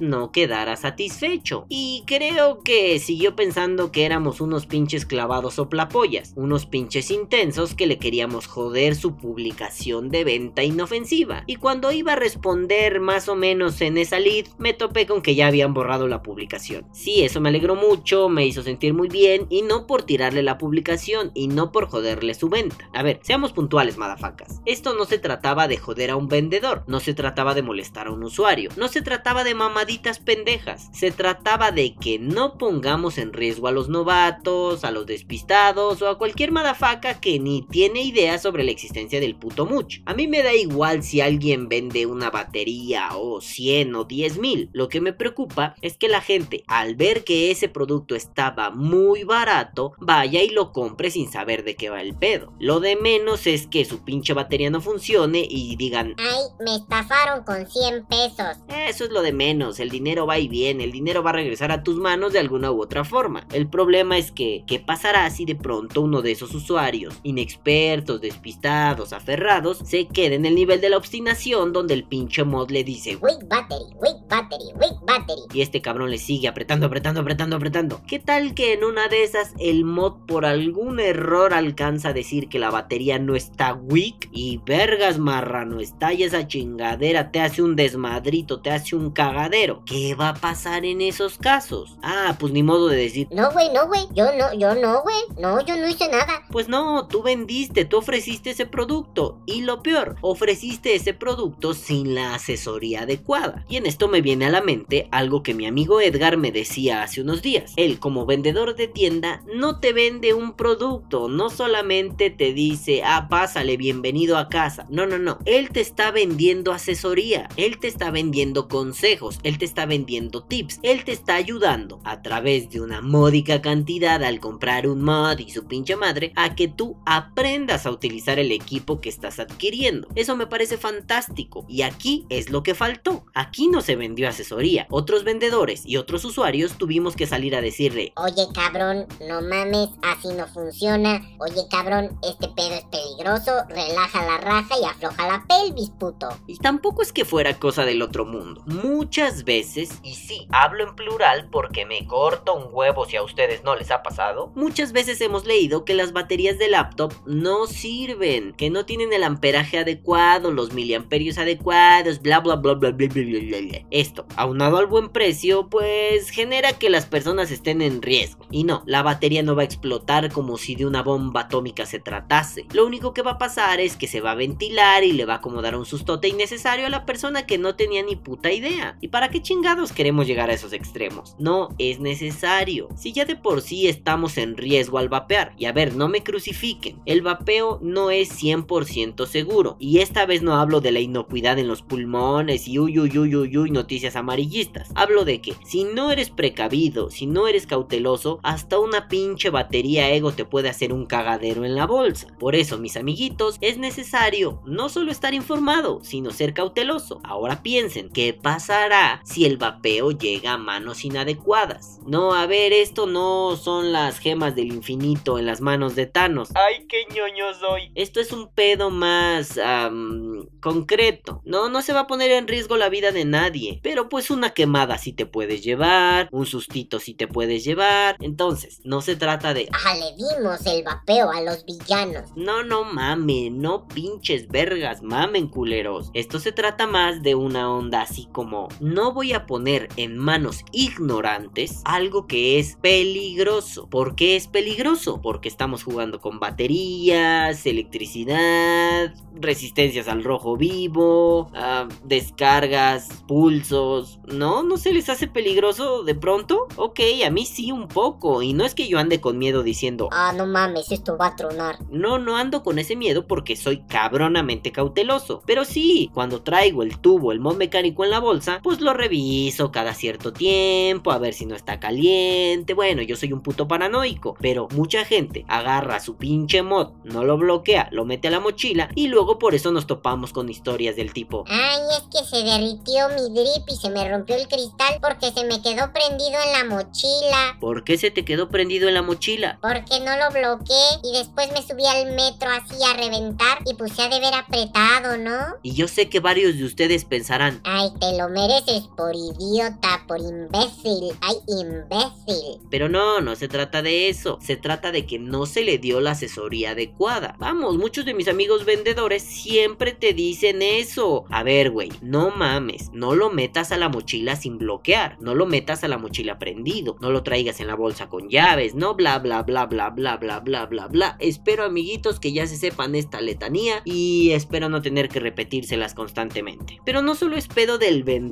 no 0.00 0.32
quedara 0.32 0.76
satisfecho. 0.76 1.66
Y 1.68 2.02
creo 2.06 2.62
que 2.62 2.98
siguió 2.98 3.36
pensando 3.36 3.92
que 3.92 4.04
éramos 4.04 4.40
unos 4.40 4.66
pinches 4.66 5.06
clavados 5.06 5.54
soplapollas, 5.54 6.32
unos 6.36 6.66
pinches 6.66 7.10
intensos 7.10 7.74
que 7.74 7.86
le 7.86 7.98
queríamos 7.98 8.46
joder 8.46 8.96
su 8.96 9.16
publicación 9.16 10.08
de 10.10 10.24
venta 10.24 10.64
inofensiva. 10.64 11.44
Y 11.46 11.56
cuando 11.56 11.92
iba 11.92 12.14
a 12.14 12.16
responder 12.16 13.00
más 13.00 13.28
o 13.28 13.36
menos 13.36 13.80
en 13.80 13.96
esa 13.96 14.18
lead, 14.18 14.46
me 14.58 14.72
topé 14.72 15.06
con 15.06 15.22
que 15.22 15.34
ya 15.34 15.46
habían 15.46 15.72
borrado 15.72 16.08
la 16.08 16.22
publicación. 16.22 16.86
Sí, 16.92 17.22
eso 17.22 17.40
me 17.40 17.50
alegró 17.50 17.76
mucho, 17.76 18.28
me 18.28 18.46
hizo 18.46 18.62
sentir 18.62 18.92
muy 18.92 19.08
bien, 19.08 19.46
y 19.50 19.62
no 19.62 19.86
por 19.86 20.02
tirarle 20.02 20.42
la 20.42 20.58
publicación, 20.58 21.30
y 21.34 21.46
no 21.48 21.70
por 21.70 21.86
joderle 21.86 22.34
su 22.34 22.48
venta. 22.48 22.90
A 22.92 23.02
ver, 23.02 23.20
seamos 23.22 23.52
puntuales, 23.52 23.98
madafacas. 23.98 24.60
Esto 24.64 24.94
no 24.94 25.04
se 25.04 25.18
trataba 25.18 25.68
de 25.68 25.76
joder 25.76 26.10
a 26.10 26.16
un 26.16 26.28
vendedor, 26.28 26.82
no 26.86 26.98
se 26.98 27.14
trataba 27.14 27.54
de 27.54 27.62
molestar 27.62 28.08
a 28.08 28.10
un 28.10 28.24
usuario, 28.24 28.70
no 28.76 28.88
se 28.88 29.02
trataba 29.02 29.43
de 29.44 29.54
mamaditas 29.54 30.18
pendejas, 30.18 30.88
se 30.92 31.10
trataba 31.10 31.70
de 31.70 31.94
que 31.94 32.18
no 32.18 32.58
pongamos 32.58 33.18
en 33.18 33.32
riesgo 33.32 33.68
a 33.68 33.72
los 33.72 33.88
novatos, 33.88 34.84
a 34.84 34.90
los 34.90 35.06
despistados 35.06 36.02
o 36.02 36.08
a 36.08 36.18
cualquier 36.18 36.50
madafaca 36.50 37.20
que 37.20 37.38
ni 37.38 37.62
tiene 37.68 38.02
idea 38.02 38.38
sobre 38.38 38.64
la 38.64 38.72
existencia 38.72 39.20
del 39.20 39.36
puto 39.36 39.66
much. 39.66 39.98
A 40.06 40.14
mí 40.14 40.26
me 40.26 40.42
da 40.42 40.54
igual 40.54 41.02
si 41.02 41.20
alguien 41.20 41.68
vende 41.68 42.06
una 42.06 42.30
batería 42.30 43.10
o 43.14 43.40
100 43.40 43.94
o 43.94 44.04
10 44.04 44.38
mil, 44.38 44.70
lo 44.72 44.88
que 44.88 45.00
me 45.00 45.12
preocupa 45.12 45.74
es 45.82 45.96
que 45.96 46.08
la 46.08 46.20
gente 46.20 46.64
al 46.66 46.96
ver 46.96 47.24
que 47.24 47.50
ese 47.50 47.68
producto 47.68 48.14
estaba 48.14 48.70
muy 48.70 49.24
barato, 49.24 49.92
vaya 49.98 50.42
y 50.42 50.48
lo 50.48 50.72
compre 50.72 51.10
sin 51.10 51.30
saber 51.30 51.64
de 51.64 51.76
qué 51.76 51.90
va 51.90 52.00
el 52.00 52.14
pedo. 52.14 52.52
Lo 52.58 52.80
de 52.80 52.96
menos 52.96 53.46
es 53.46 53.66
que 53.66 53.84
su 53.84 54.04
pinche 54.04 54.32
batería 54.32 54.70
no 54.70 54.80
funcione 54.80 55.46
y 55.48 55.76
digan, 55.76 56.14
Ay, 56.18 56.42
me 56.64 56.76
estafaron 56.76 57.44
con 57.44 57.66
100 57.66 58.06
pesos. 58.06 58.56
eso 58.68 59.04
es 59.04 59.10
lo 59.10 59.22
de 59.24 59.32
menos, 59.32 59.80
el 59.80 59.90
dinero 59.90 60.24
va 60.26 60.38
y 60.38 60.46
viene, 60.46 60.84
el 60.84 60.92
dinero 60.92 61.24
va 61.24 61.30
a 61.30 61.34
regresar 61.34 61.72
a 61.72 61.82
tus 61.82 61.96
manos 61.96 62.32
de 62.32 62.38
alguna 62.38 62.70
u 62.70 62.80
otra 62.80 63.04
forma. 63.04 63.48
El 63.52 63.66
problema 63.68 64.16
es 64.16 64.30
que, 64.30 64.62
¿qué 64.68 64.78
pasará 64.78 65.28
si 65.30 65.44
de 65.44 65.56
pronto 65.56 66.02
uno 66.02 66.22
de 66.22 66.30
esos 66.30 66.54
usuarios, 66.54 67.18
inexpertos, 67.24 68.20
despistados, 68.20 69.12
aferrados, 69.12 69.78
se 69.78 70.06
quede 70.06 70.36
en 70.36 70.46
el 70.46 70.54
nivel 70.54 70.80
de 70.80 70.90
la 70.90 70.96
obstinación 70.96 71.72
donde 71.72 71.94
el 71.94 72.04
pinche 72.04 72.44
mod 72.44 72.70
le 72.70 72.84
dice, 72.84 73.16
Weak 73.16 73.48
battery, 73.48 73.84
weak 73.96 74.16
battery, 74.28 74.64
weak 74.74 75.00
battery. 75.06 75.42
y 75.52 75.62
este 75.62 75.80
cabrón 75.80 76.10
le 76.10 76.18
sigue 76.18 76.48
apretando, 76.48 76.86
apretando, 76.86 77.20
apretando, 77.20 77.56
apretando. 77.56 78.02
¿Qué 78.06 78.18
tal 78.18 78.54
que 78.54 78.74
en 78.74 78.84
una 78.84 79.08
de 79.08 79.22
esas 79.22 79.54
el 79.58 79.84
mod 79.84 80.26
por 80.26 80.44
algún 80.44 81.00
error 81.00 81.54
alcanza 81.54 82.10
a 82.10 82.12
decir 82.12 82.48
que 82.48 82.58
la 82.58 82.70
batería 82.70 83.18
no 83.18 83.34
está 83.34 83.74
weak? 83.74 84.28
Y 84.32 84.60
vergas 84.66 85.18
marrano, 85.18 85.80
estalla 85.80 86.26
esa 86.26 86.46
chingadera, 86.46 87.30
te 87.30 87.40
hace 87.40 87.62
un 87.62 87.76
desmadrito, 87.76 88.60
te 88.60 88.70
hace 88.70 88.96
un 88.96 89.10
cagadero. 89.14 89.82
¿Qué 89.86 90.14
va 90.14 90.30
a 90.30 90.34
pasar 90.34 90.84
en 90.84 91.00
esos 91.00 91.38
casos? 91.38 91.96
Ah, 92.02 92.36
pues 92.38 92.52
ni 92.52 92.62
modo 92.62 92.88
de 92.88 92.96
decir, 92.96 93.28
No, 93.30 93.50
güey, 93.52 93.72
no, 93.72 93.86
güey. 93.86 94.06
Yo 94.14 94.26
no, 94.36 94.52
yo 94.52 94.74
no, 94.74 95.02
güey. 95.02 95.16
No, 95.38 95.64
yo 95.64 95.76
no 95.76 95.88
hice 95.88 96.08
nada. 96.08 96.44
Pues 96.50 96.68
no, 96.68 97.06
tú 97.08 97.22
vendiste, 97.22 97.84
tú 97.84 97.98
ofreciste 97.98 98.50
ese 98.50 98.66
producto. 98.66 99.40
Y 99.46 99.62
lo 99.62 99.82
peor, 99.82 100.16
ofreciste 100.20 100.94
ese 100.94 101.14
producto 101.14 101.74
sin 101.74 102.14
la 102.14 102.34
asesoría 102.34 103.02
adecuada. 103.02 103.64
Y 103.68 103.76
en 103.76 103.86
esto 103.86 104.08
me 104.08 104.20
viene 104.20 104.46
a 104.46 104.50
la 104.50 104.60
mente 104.60 105.08
algo 105.10 105.42
que 105.42 105.54
mi 105.54 105.66
amigo 105.66 106.00
Edgar 106.00 106.36
me 106.36 106.52
decía 106.52 107.02
hace 107.02 107.20
unos 107.20 107.42
días. 107.42 107.72
Él 107.76 107.98
como 107.98 108.26
vendedor 108.26 108.74
de 108.74 108.88
tienda 108.88 109.42
no 109.54 109.80
te 109.80 109.92
vende 109.92 110.34
un 110.34 110.54
producto, 110.54 111.28
no 111.28 111.50
solamente 111.50 112.30
te 112.30 112.52
dice, 112.52 113.02
ah, 113.04 113.28
pásale, 113.28 113.76
bienvenido 113.76 114.36
a 114.36 114.48
casa. 114.48 114.86
No, 114.90 115.06
no, 115.06 115.18
no. 115.18 115.38
Él 115.44 115.70
te 115.70 115.80
está 115.80 116.10
vendiendo 116.10 116.72
asesoría, 116.72 117.48
él 117.56 117.78
te 117.78 117.88
está 117.88 118.10
vendiendo 118.10 118.68
consejos, 118.68 119.03
él 119.42 119.58
te 119.58 119.66
está 119.66 119.84
vendiendo 119.84 120.44
tips, 120.44 120.80
él 120.82 121.04
te 121.04 121.12
está 121.12 121.34
ayudando 121.34 122.00
a 122.04 122.22
través 122.22 122.70
de 122.70 122.80
una 122.80 123.02
módica 123.02 123.60
cantidad 123.60 124.24
al 124.24 124.40
comprar 124.40 124.88
un 124.88 125.02
mod 125.02 125.38
y 125.40 125.50
su 125.50 125.66
pinche 125.66 125.94
madre 125.94 126.32
a 126.36 126.54
que 126.54 126.68
tú 126.68 126.96
aprendas 127.04 127.84
a 127.84 127.90
utilizar 127.90 128.38
el 128.38 128.50
equipo 128.50 129.02
que 129.02 129.10
estás 129.10 129.38
adquiriendo. 129.38 130.08
Eso 130.14 130.36
me 130.36 130.46
parece 130.46 130.78
fantástico 130.78 131.66
y 131.68 131.82
aquí 131.82 132.24
es 132.30 132.48
lo 132.48 132.62
que 132.62 132.74
faltó. 132.74 133.26
Aquí 133.34 133.68
no 133.68 133.82
se 133.82 133.96
vendió 133.96 134.26
asesoría. 134.26 134.86
Otros 134.88 135.22
vendedores 135.22 135.82
y 135.84 135.98
otros 135.98 136.24
usuarios 136.24 136.78
tuvimos 136.78 137.14
que 137.14 137.26
salir 137.26 137.54
a 137.56 137.60
decirle, 137.60 138.14
oye 138.16 138.46
cabrón, 138.54 139.06
no 139.28 139.42
mames, 139.42 139.90
así 140.02 140.28
no 140.28 140.46
funciona. 140.48 141.20
Oye 141.40 141.62
cabrón, 141.70 142.18
este 142.22 142.48
pedo 142.48 142.74
es 142.74 142.84
peligroso, 142.84 143.52
relaja 143.68 144.24
la 144.24 144.38
raja 144.38 144.74
y 144.80 144.84
afloja 144.86 145.28
la 145.28 145.44
pelvis, 145.46 145.90
puto. 145.90 146.28
Y 146.46 146.56
tampoco 146.56 147.02
es 147.02 147.12
que 147.12 147.26
fuera 147.26 147.58
cosa 147.58 147.84
del 147.84 148.00
otro 148.00 148.24
mundo. 148.24 148.62
Muchas 148.94 149.42
veces, 149.42 149.98
y 150.04 150.14
sí, 150.14 150.46
hablo 150.52 150.84
en 150.84 150.94
plural 150.94 151.48
porque 151.50 151.84
me 151.84 152.06
corto 152.06 152.54
un 152.54 152.68
huevo 152.70 153.06
si 153.06 153.16
a 153.16 153.24
ustedes 153.24 153.64
no 153.64 153.74
les 153.74 153.90
ha 153.90 154.04
pasado, 154.04 154.52
muchas 154.54 154.92
veces 154.92 155.20
hemos 155.20 155.46
leído 155.46 155.84
que 155.84 155.94
las 155.94 156.12
baterías 156.12 156.58
de 156.58 156.68
laptop 156.68 157.12
no 157.26 157.66
sirven, 157.66 158.52
que 158.52 158.70
no 158.70 158.86
tienen 158.86 159.12
el 159.12 159.24
amperaje 159.24 159.78
adecuado, 159.78 160.52
los 160.52 160.74
miliamperios 160.74 161.38
adecuados, 161.38 162.22
bla 162.22 162.38
bla 162.38 162.54
bla 162.54 162.74
bla 162.74 162.92
bla 162.92 163.08
bla 163.08 163.24
bla. 163.24 163.58
bla. 163.62 163.78
Esto, 163.90 164.26
aunado 164.36 164.78
al 164.78 164.86
buen 164.86 165.08
precio, 165.08 165.68
pues 165.68 166.30
genera 166.30 166.74
que 166.74 166.88
las 166.88 167.06
personas 167.06 167.50
estén 167.50 167.82
en 167.82 168.00
riesgo. 168.00 168.46
Y 168.52 168.62
no, 168.62 168.84
la 168.86 169.02
batería 169.02 169.42
no 169.42 169.56
va 169.56 169.62
a 169.62 169.66
explotar 169.66 170.30
como 170.30 170.56
si 170.56 170.76
de 170.76 170.86
una 170.86 171.02
bomba 171.02 171.42
atómica 171.42 171.84
se 171.84 171.98
tratase. 171.98 172.66
Lo 172.72 172.86
único 172.86 173.12
que 173.12 173.22
va 173.22 173.32
a 173.32 173.38
pasar 173.38 173.80
es 173.80 173.96
que 173.96 174.06
se 174.06 174.20
va 174.20 174.30
a 174.30 174.36
ventilar 174.36 175.02
y 175.02 175.10
le 175.10 175.24
va 175.24 175.34
a 175.34 175.36
acomodar 175.38 175.74
un 175.74 175.84
sustote 175.84 176.28
innecesario 176.28 176.86
a 176.86 176.90
la 176.90 177.04
persona 177.04 177.44
que 177.44 177.58
no 177.58 177.74
tenía 177.74 178.04
ni 178.04 178.14
puta 178.14 178.52
idea. 178.52 178.83
¿Y 179.00 179.08
para 179.08 179.28
qué 179.28 179.42
chingados 179.42 179.92
queremos 179.92 180.26
llegar 180.26 180.50
a 180.50 180.54
esos 180.54 180.72
extremos? 180.72 181.36
No 181.38 181.68
es 181.78 182.00
necesario. 182.00 182.88
Si 182.96 183.12
ya 183.12 183.24
de 183.24 183.36
por 183.36 183.62
sí 183.62 183.88
estamos 183.88 184.38
en 184.38 184.56
riesgo 184.56 184.98
al 184.98 185.08
vapear. 185.08 185.54
Y 185.58 185.66
a 185.66 185.72
ver, 185.72 185.96
no 185.96 186.08
me 186.08 186.22
crucifiquen. 186.22 187.00
El 187.06 187.22
vapeo 187.22 187.78
no 187.82 188.10
es 188.10 188.30
100% 188.42 189.26
seguro. 189.26 189.76
Y 189.78 189.98
esta 189.98 190.26
vez 190.26 190.42
no 190.42 190.54
hablo 190.54 190.80
de 190.80 190.92
la 190.92 191.00
inocuidad 191.00 191.58
en 191.58 191.68
los 191.68 191.82
pulmones 191.82 192.68
y 192.68 192.78
uy 192.78 192.98
uy 192.98 193.18
uy 193.18 193.36
uy 193.36 193.56
uy 193.56 193.70
noticias 193.70 194.16
amarillistas. 194.16 194.90
Hablo 194.94 195.24
de 195.24 195.40
que 195.40 195.54
si 195.64 195.84
no 195.84 196.10
eres 196.10 196.30
precavido, 196.30 197.10
si 197.10 197.26
no 197.26 197.48
eres 197.48 197.66
cauteloso, 197.66 198.40
hasta 198.42 198.78
una 198.78 199.08
pinche 199.08 199.50
batería 199.50 200.10
ego 200.10 200.32
te 200.32 200.44
puede 200.44 200.68
hacer 200.68 200.92
un 200.92 201.06
cagadero 201.06 201.64
en 201.64 201.74
la 201.74 201.86
bolsa. 201.86 202.28
Por 202.38 202.54
eso, 202.54 202.78
mis 202.78 202.96
amiguitos, 202.96 203.58
es 203.60 203.78
necesario 203.78 204.60
no 204.66 204.88
solo 204.88 205.10
estar 205.10 205.34
informado, 205.34 206.00
sino 206.02 206.30
ser 206.30 206.54
cauteloso. 206.54 207.20
Ahora 207.24 207.62
piensen, 207.62 208.10
¿qué 208.10 208.32
pasará 208.74 209.20
si 209.24 209.44
el 209.44 209.56
vapeo 209.56 210.10
llega 210.10 210.54
a 210.54 210.58
manos 210.58 211.04
inadecuadas? 211.04 212.00
No, 212.06 212.34
a 212.34 212.46
ver, 212.46 212.72
esto 212.72 213.06
no 213.06 213.56
son 213.56 213.92
las 213.92 214.18
gemas 214.18 214.56
del 214.56 214.72
infinito 214.72 215.38
en 215.38 215.46
las 215.46 215.60
manos 215.60 215.94
de 215.94 216.06
Thanos. 216.06 216.50
¡Ay, 216.54 216.86
qué 216.88 217.06
ñoño 217.14 217.54
soy! 217.54 217.92
Esto 217.94 218.20
es 218.20 218.32
un 218.32 218.48
pedo 218.48 218.90
más 218.90 219.56
am, 219.58 220.48
concreto. 220.60 221.40
No, 221.44 221.68
no 221.68 221.82
se 221.82 221.92
va 221.92 222.00
a 222.00 222.06
poner 222.06 222.32
en 222.32 222.48
riesgo 222.48 222.76
la 222.76 222.88
vida 222.88 223.12
de 223.12 223.24
nadie. 223.24 223.80
Pero 223.82 224.08
pues 224.08 224.30
una 224.30 224.50
quemada 224.50 224.98
sí 224.98 225.12
te 225.12 225.24
puedes 225.24 225.62
llevar, 225.62 226.28
un 226.32 226.44
sustito 226.44 226.98
sí 226.98 227.14
te 227.14 227.28
puedes 227.28 227.64
llevar. 227.64 228.16
Entonces, 228.20 228.80
no 228.84 229.00
se 229.02 229.14
trata 229.14 229.54
de... 229.54 229.68
Ah, 229.72 229.94
le 229.94 230.16
dimos 230.16 230.66
el 230.66 230.82
vapeo 230.82 231.30
a 231.30 231.40
los 231.42 231.64
villanos. 231.64 232.30
No, 232.34 232.64
no 232.64 232.84
mamen, 232.84 233.60
no 233.60 233.86
pinches 233.86 234.48
vergas, 234.48 235.00
mamen 235.02 235.48
culeros. 235.48 236.10
Esto 236.12 236.40
se 236.40 236.52
trata 236.52 236.86
más 236.86 237.22
de 237.22 237.34
una 237.34 237.72
onda 237.72 238.02
así 238.02 238.28
como 238.32 238.63
no 238.80 239.12
voy 239.12 239.32
a 239.32 239.46
poner 239.46 239.88
en 239.96 240.16
manos 240.18 240.64
ignorantes 240.72 241.82
algo 241.84 242.26
que 242.26 242.58
es 242.58 242.76
peligroso. 242.76 243.88
¿Por 243.88 244.14
qué 244.16 244.36
es 244.36 244.46
peligroso? 244.46 245.20
Porque 245.20 245.48
estamos 245.48 245.82
jugando 245.84 246.20
con 246.20 246.40
baterías, 246.40 247.66
electricidad, 247.66 249.14
resistencias 249.34 250.08
al 250.08 250.24
rojo 250.24 250.56
vivo, 250.56 251.50
uh, 251.52 251.88
descargas, 252.04 253.08
pulsos. 253.26 254.18
¿No? 254.26 254.62
¿No 254.62 254.76
se 254.76 254.92
les 254.92 255.08
hace 255.08 255.28
peligroso 255.28 256.04
de 256.04 256.14
pronto? 256.14 256.66
Ok, 256.76 257.00
a 257.26 257.30
mí 257.30 257.46
sí 257.46 257.72
un 257.72 257.88
poco. 257.88 258.42
Y 258.42 258.52
no 258.52 258.64
es 258.64 258.74
que 258.74 258.88
yo 258.88 258.98
ande 258.98 259.20
con 259.20 259.38
miedo 259.38 259.62
diciendo... 259.62 260.08
Ah, 260.12 260.32
no 260.36 260.46
mames, 260.46 260.90
esto 260.90 261.16
va 261.16 261.28
a 261.28 261.36
tronar. 261.36 261.78
No, 261.90 262.18
no 262.18 262.36
ando 262.36 262.62
con 262.62 262.78
ese 262.78 262.96
miedo 262.96 263.26
porque 263.26 263.56
soy 263.56 263.82
cabronamente 263.88 264.72
cauteloso. 264.72 265.42
Pero 265.46 265.64
sí, 265.64 266.10
cuando 266.14 266.42
traigo 266.42 266.82
el 266.82 266.98
tubo, 266.98 267.32
el 267.32 267.40
mod 267.40 267.56
mecánico 267.56 268.04
en 268.04 268.10
la 268.10 268.20
bolsa, 268.20 268.53
pues 268.62 268.80
lo 268.80 268.94
reviso 268.94 269.72
cada 269.72 269.94
cierto 269.94 270.32
tiempo, 270.32 271.12
a 271.12 271.18
ver 271.18 271.34
si 271.34 271.46
no 271.46 271.54
está 271.54 271.80
caliente. 271.80 272.74
Bueno, 272.74 273.02
yo 273.02 273.16
soy 273.16 273.32
un 273.32 273.42
puto 273.42 273.68
paranoico. 273.68 274.36
Pero 274.40 274.68
mucha 274.72 275.04
gente 275.04 275.44
agarra 275.48 276.00
su 276.00 276.16
pinche 276.16 276.62
mod, 276.62 276.92
no 277.04 277.24
lo 277.24 277.36
bloquea, 277.36 277.88
lo 277.92 278.04
mete 278.04 278.28
a 278.28 278.30
la 278.30 278.40
mochila 278.40 278.88
y 278.94 279.08
luego 279.08 279.38
por 279.38 279.54
eso 279.54 279.72
nos 279.72 279.86
topamos 279.86 280.32
con 280.32 280.48
historias 280.48 280.96
del 280.96 281.12
tipo... 281.12 281.44
Ay, 281.48 281.80
es 281.96 282.04
que 282.10 282.24
se 282.24 282.42
derritió 282.42 283.08
mi 283.10 283.34
drip 283.34 283.68
y 283.68 283.76
se 283.76 283.90
me 283.90 284.08
rompió 284.08 284.36
el 284.36 284.48
cristal 284.48 284.98
porque 285.00 285.32
se 285.32 285.44
me 285.44 285.60
quedó 285.62 285.92
prendido 285.92 286.38
en 286.44 286.52
la 286.52 286.64
mochila. 286.64 287.56
¿Por 287.60 287.84
qué 287.84 287.98
se 287.98 288.10
te 288.10 288.24
quedó 288.24 288.48
prendido 288.48 288.88
en 288.88 288.94
la 288.94 289.02
mochila? 289.02 289.58
Porque 289.60 290.00
no 290.00 290.16
lo 290.16 290.30
bloqueé 290.30 291.00
y 291.02 291.12
después 291.12 291.50
me 291.52 291.62
subí 291.62 291.84
al 291.86 292.14
metro 292.14 292.50
así 292.50 292.82
a 292.84 292.96
reventar 292.96 293.58
y 293.66 293.74
puse 293.74 294.02
a 294.02 294.08
de 294.08 294.20
ver 294.20 294.34
apretado, 294.34 295.16
¿no? 295.16 295.56
Y 295.62 295.74
yo 295.74 295.88
sé 295.88 296.08
que 296.08 296.20
varios 296.20 296.56
de 296.56 296.64
ustedes 296.64 297.04
pensarán... 297.04 297.60
Ay, 297.64 297.90
te 298.00 298.16
lo 298.16 298.28
mereces 298.34 298.88
por 298.96 299.14
idiota, 299.14 300.04
por 300.08 300.18
imbécil. 300.18 301.16
Ay, 301.20 301.36
imbécil. 301.46 302.60
Pero 302.68 302.88
no, 302.88 303.20
no 303.20 303.36
se 303.36 303.46
trata 303.46 303.80
de 303.80 304.08
eso. 304.08 304.38
Se 304.42 304.56
trata 304.56 304.90
de 304.90 305.06
que 305.06 305.20
no 305.20 305.46
se 305.46 305.62
le 305.62 305.78
dio 305.78 306.00
la 306.00 306.10
asesoría 306.10 306.70
adecuada. 306.70 307.36
Vamos, 307.38 307.78
muchos 307.78 308.04
de 308.04 308.12
mis 308.12 308.26
amigos 308.26 308.64
vendedores 308.64 309.22
siempre 309.22 309.92
te 309.92 310.12
dicen 310.14 310.62
eso. 310.62 311.24
A 311.30 311.44
ver, 311.44 311.70
güey, 311.70 311.92
no 312.02 312.30
mames. 312.30 312.90
No 312.92 313.14
lo 313.14 313.30
metas 313.30 313.70
a 313.70 313.76
la 313.76 313.88
mochila 313.88 314.34
sin 314.34 314.58
bloquear. 314.58 315.16
No 315.20 315.36
lo 315.36 315.46
metas 315.46 315.84
a 315.84 315.88
la 315.88 315.98
mochila 315.98 316.38
prendido. 316.40 316.96
No 317.00 317.12
lo 317.12 317.22
traigas 317.22 317.60
en 317.60 317.68
la 317.68 317.76
bolsa 317.76 318.08
con 318.08 318.28
llaves. 318.28 318.74
No 318.74 318.94
bla 318.96 319.20
bla 319.20 319.42
bla 319.44 319.66
bla 319.66 319.90
bla 319.90 320.16
bla 320.16 320.40
bla 320.40 320.66
bla 320.66 320.88
bla. 320.88 321.16
Espero, 321.20 321.62
amiguitos, 321.62 322.18
que 322.18 322.32
ya 322.32 322.48
se 322.48 322.56
sepan 322.56 322.96
esta 322.96 323.20
letanía. 323.20 323.82
Y 323.84 324.32
espero 324.32 324.68
no 324.68 324.82
tener 324.82 325.08
que 325.08 325.20
repetírselas 325.20 325.94
constantemente. 325.94 326.80
Pero 326.84 327.00
no 327.00 327.14
solo 327.14 327.36
es 327.36 327.46
pedo 327.46 327.78
del 327.78 328.02
vendedor 328.02 328.23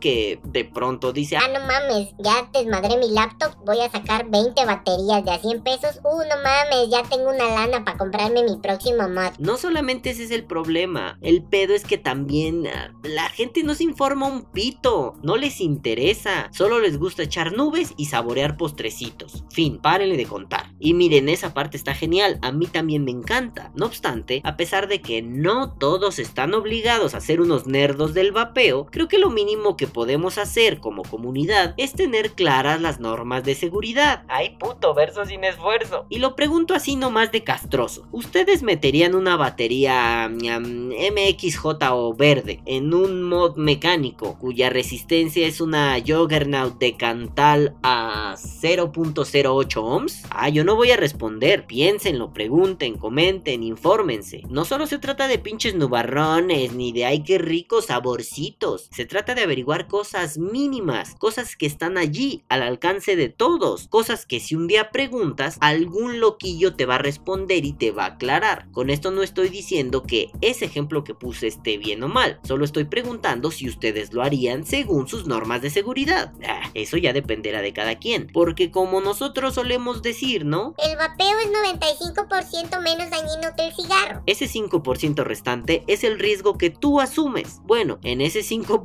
que 0.00 0.40
de 0.44 0.64
pronto 0.64 1.12
dice... 1.12 1.36
Ah, 1.36 1.48
no 1.48 1.60
mames, 1.60 2.14
ya 2.18 2.48
desmadré 2.52 2.96
mi 2.96 3.10
laptop. 3.10 3.54
Voy 3.64 3.80
a 3.80 3.90
sacar 3.90 4.28
20 4.30 4.64
baterías 4.64 5.24
de 5.24 5.30
a 5.30 5.38
100 5.38 5.62
pesos. 5.62 6.00
Uh, 6.04 6.22
no 6.28 6.36
mames, 6.42 6.90
ya 6.90 7.02
tengo 7.02 7.30
una 7.30 7.48
lana 7.48 7.84
para 7.84 7.98
comprarme 7.98 8.42
mi 8.44 8.56
próximo 8.56 9.08
mod. 9.08 9.38
No 9.38 9.56
solamente 9.56 10.10
ese 10.10 10.24
es 10.24 10.30
el 10.30 10.44
problema. 10.44 11.18
El 11.22 11.42
pedo 11.42 11.74
es 11.74 11.84
que 11.84 11.98
también 11.98 12.66
uh, 12.66 13.06
la 13.08 13.28
gente 13.30 13.62
no 13.62 13.74
se 13.74 13.84
informa 13.84 14.26
un 14.26 14.44
pito. 14.44 15.14
No 15.22 15.36
les 15.36 15.60
interesa. 15.60 16.48
Solo 16.52 16.80
les 16.80 16.98
gusta 16.98 17.22
echar 17.22 17.52
nubes 17.52 17.94
y 17.96 18.06
saborear 18.06 18.56
postrecitos. 18.56 19.44
Fin, 19.50 19.78
párenle 19.78 20.16
de 20.16 20.26
contar. 20.26 20.72
Y 20.78 20.94
miren, 20.94 21.28
esa 21.28 21.54
parte 21.54 21.76
está 21.76 21.94
genial. 21.94 22.38
A 22.42 22.52
mí 22.52 22.66
también 22.66 23.04
me 23.04 23.10
encanta. 23.10 23.72
No 23.74 23.86
obstante, 23.86 24.40
a 24.44 24.56
pesar 24.56 24.88
de 24.88 25.00
que 25.00 25.22
no 25.22 25.74
todos 25.74 26.18
están 26.18 26.54
obligados 26.54 27.14
a 27.14 27.20
ser 27.20 27.40
unos 27.40 27.66
nerdos 27.66 28.14
del 28.14 28.32
vapeo, 28.32 28.86
creo 28.86 29.08
que 29.08 29.18
lo 29.18 29.27
mínimo 29.30 29.76
que 29.76 29.86
podemos 29.86 30.38
hacer 30.38 30.80
como 30.80 31.02
comunidad 31.02 31.74
es 31.76 31.92
tener 31.92 32.32
claras 32.32 32.80
las 32.80 33.00
normas 33.00 33.44
de 33.44 33.54
seguridad. 33.54 34.24
Ay, 34.28 34.56
puto, 34.58 34.94
verso 34.94 35.24
sin 35.24 35.44
esfuerzo. 35.44 36.06
Y 36.08 36.18
lo 36.18 36.36
pregunto 36.36 36.74
así 36.74 36.96
nomás 36.96 37.32
de 37.32 37.44
castroso. 37.44 38.06
¿Ustedes 38.12 38.62
meterían 38.62 39.14
una 39.14 39.36
batería 39.36 40.28
um, 40.30 40.88
MXJ 40.88 41.66
o 41.90 42.14
verde 42.14 42.60
en 42.66 42.94
un 42.94 43.22
mod 43.22 43.56
mecánico 43.56 44.38
cuya 44.38 44.70
resistencia 44.70 45.46
es 45.46 45.60
una 45.60 45.96
Juggernaut 46.04 46.78
de 46.78 46.96
Cantal 46.96 47.76
a 47.82 48.34
0.08 48.36 49.76
ohms? 49.76 50.22
Ah, 50.30 50.48
yo 50.48 50.64
no 50.64 50.76
voy 50.76 50.90
a 50.90 50.96
responder. 50.96 51.66
Piénsenlo, 51.66 52.32
pregunten, 52.32 52.96
comenten, 52.96 53.62
infórmense. 53.62 54.42
No 54.48 54.64
solo 54.64 54.86
se 54.86 54.98
trata 54.98 55.28
de 55.28 55.38
pinches 55.38 55.74
nubarrones 55.74 56.72
ni 56.72 56.92
de 56.92 57.04
ay 57.04 57.22
qué 57.22 57.38
ricos 57.38 57.86
saborcitos. 57.86 58.88
Se 58.92 59.04
trata 59.04 59.17
de 59.24 59.42
averiguar 59.42 59.88
cosas 59.88 60.38
mínimas, 60.38 61.14
cosas 61.16 61.56
que 61.56 61.66
están 61.66 61.98
allí 61.98 62.44
al 62.48 62.62
alcance 62.62 63.16
de 63.16 63.28
todos, 63.28 63.88
cosas 63.88 64.26
que 64.26 64.40
si 64.40 64.54
un 64.54 64.66
día 64.66 64.90
preguntas, 64.90 65.56
algún 65.60 66.20
loquillo 66.20 66.74
te 66.74 66.86
va 66.86 66.96
a 66.96 66.98
responder 66.98 67.64
y 67.64 67.72
te 67.72 67.90
va 67.90 68.04
a 68.04 68.14
aclarar. 68.14 68.70
Con 68.72 68.90
esto 68.90 69.10
no 69.10 69.22
estoy 69.22 69.48
diciendo 69.48 70.04
que 70.04 70.30
ese 70.40 70.64
ejemplo 70.64 71.04
que 71.04 71.14
puse 71.14 71.46
esté 71.46 71.78
bien 71.78 72.02
o 72.02 72.08
mal, 72.08 72.38
solo 72.42 72.64
estoy 72.64 72.84
preguntando 72.84 73.50
si 73.50 73.68
ustedes 73.68 74.12
lo 74.12 74.22
harían 74.22 74.64
según 74.64 75.08
sus 75.08 75.26
normas 75.26 75.62
de 75.62 75.70
seguridad. 75.70 76.32
Ah, 76.46 76.70
eso 76.74 76.96
ya 76.96 77.12
dependerá 77.12 77.60
de 77.60 77.72
cada 77.72 77.98
quien, 77.98 78.28
porque 78.32 78.70
como 78.70 79.00
nosotros 79.00 79.54
solemos 79.54 80.02
decir. 80.02 80.28
¿no? 80.44 80.74
El 80.78 80.96
vapeo 80.96 81.38
es 81.38 81.48
95% 81.48 82.82
menos 82.82 83.10
dañino 83.10 83.54
que 83.56 83.66
el 83.66 83.74
cigarro. 83.74 84.22
Ese 84.26 84.46
5% 84.46 85.24
restante 85.24 85.84
es 85.86 86.04
el 86.04 86.18
riesgo 86.18 86.58
que 86.58 86.70
tú 86.70 87.00
asumes. 87.00 87.60
Bueno, 87.64 87.98
en 88.02 88.20
ese 88.20 88.40
5% 88.40 88.82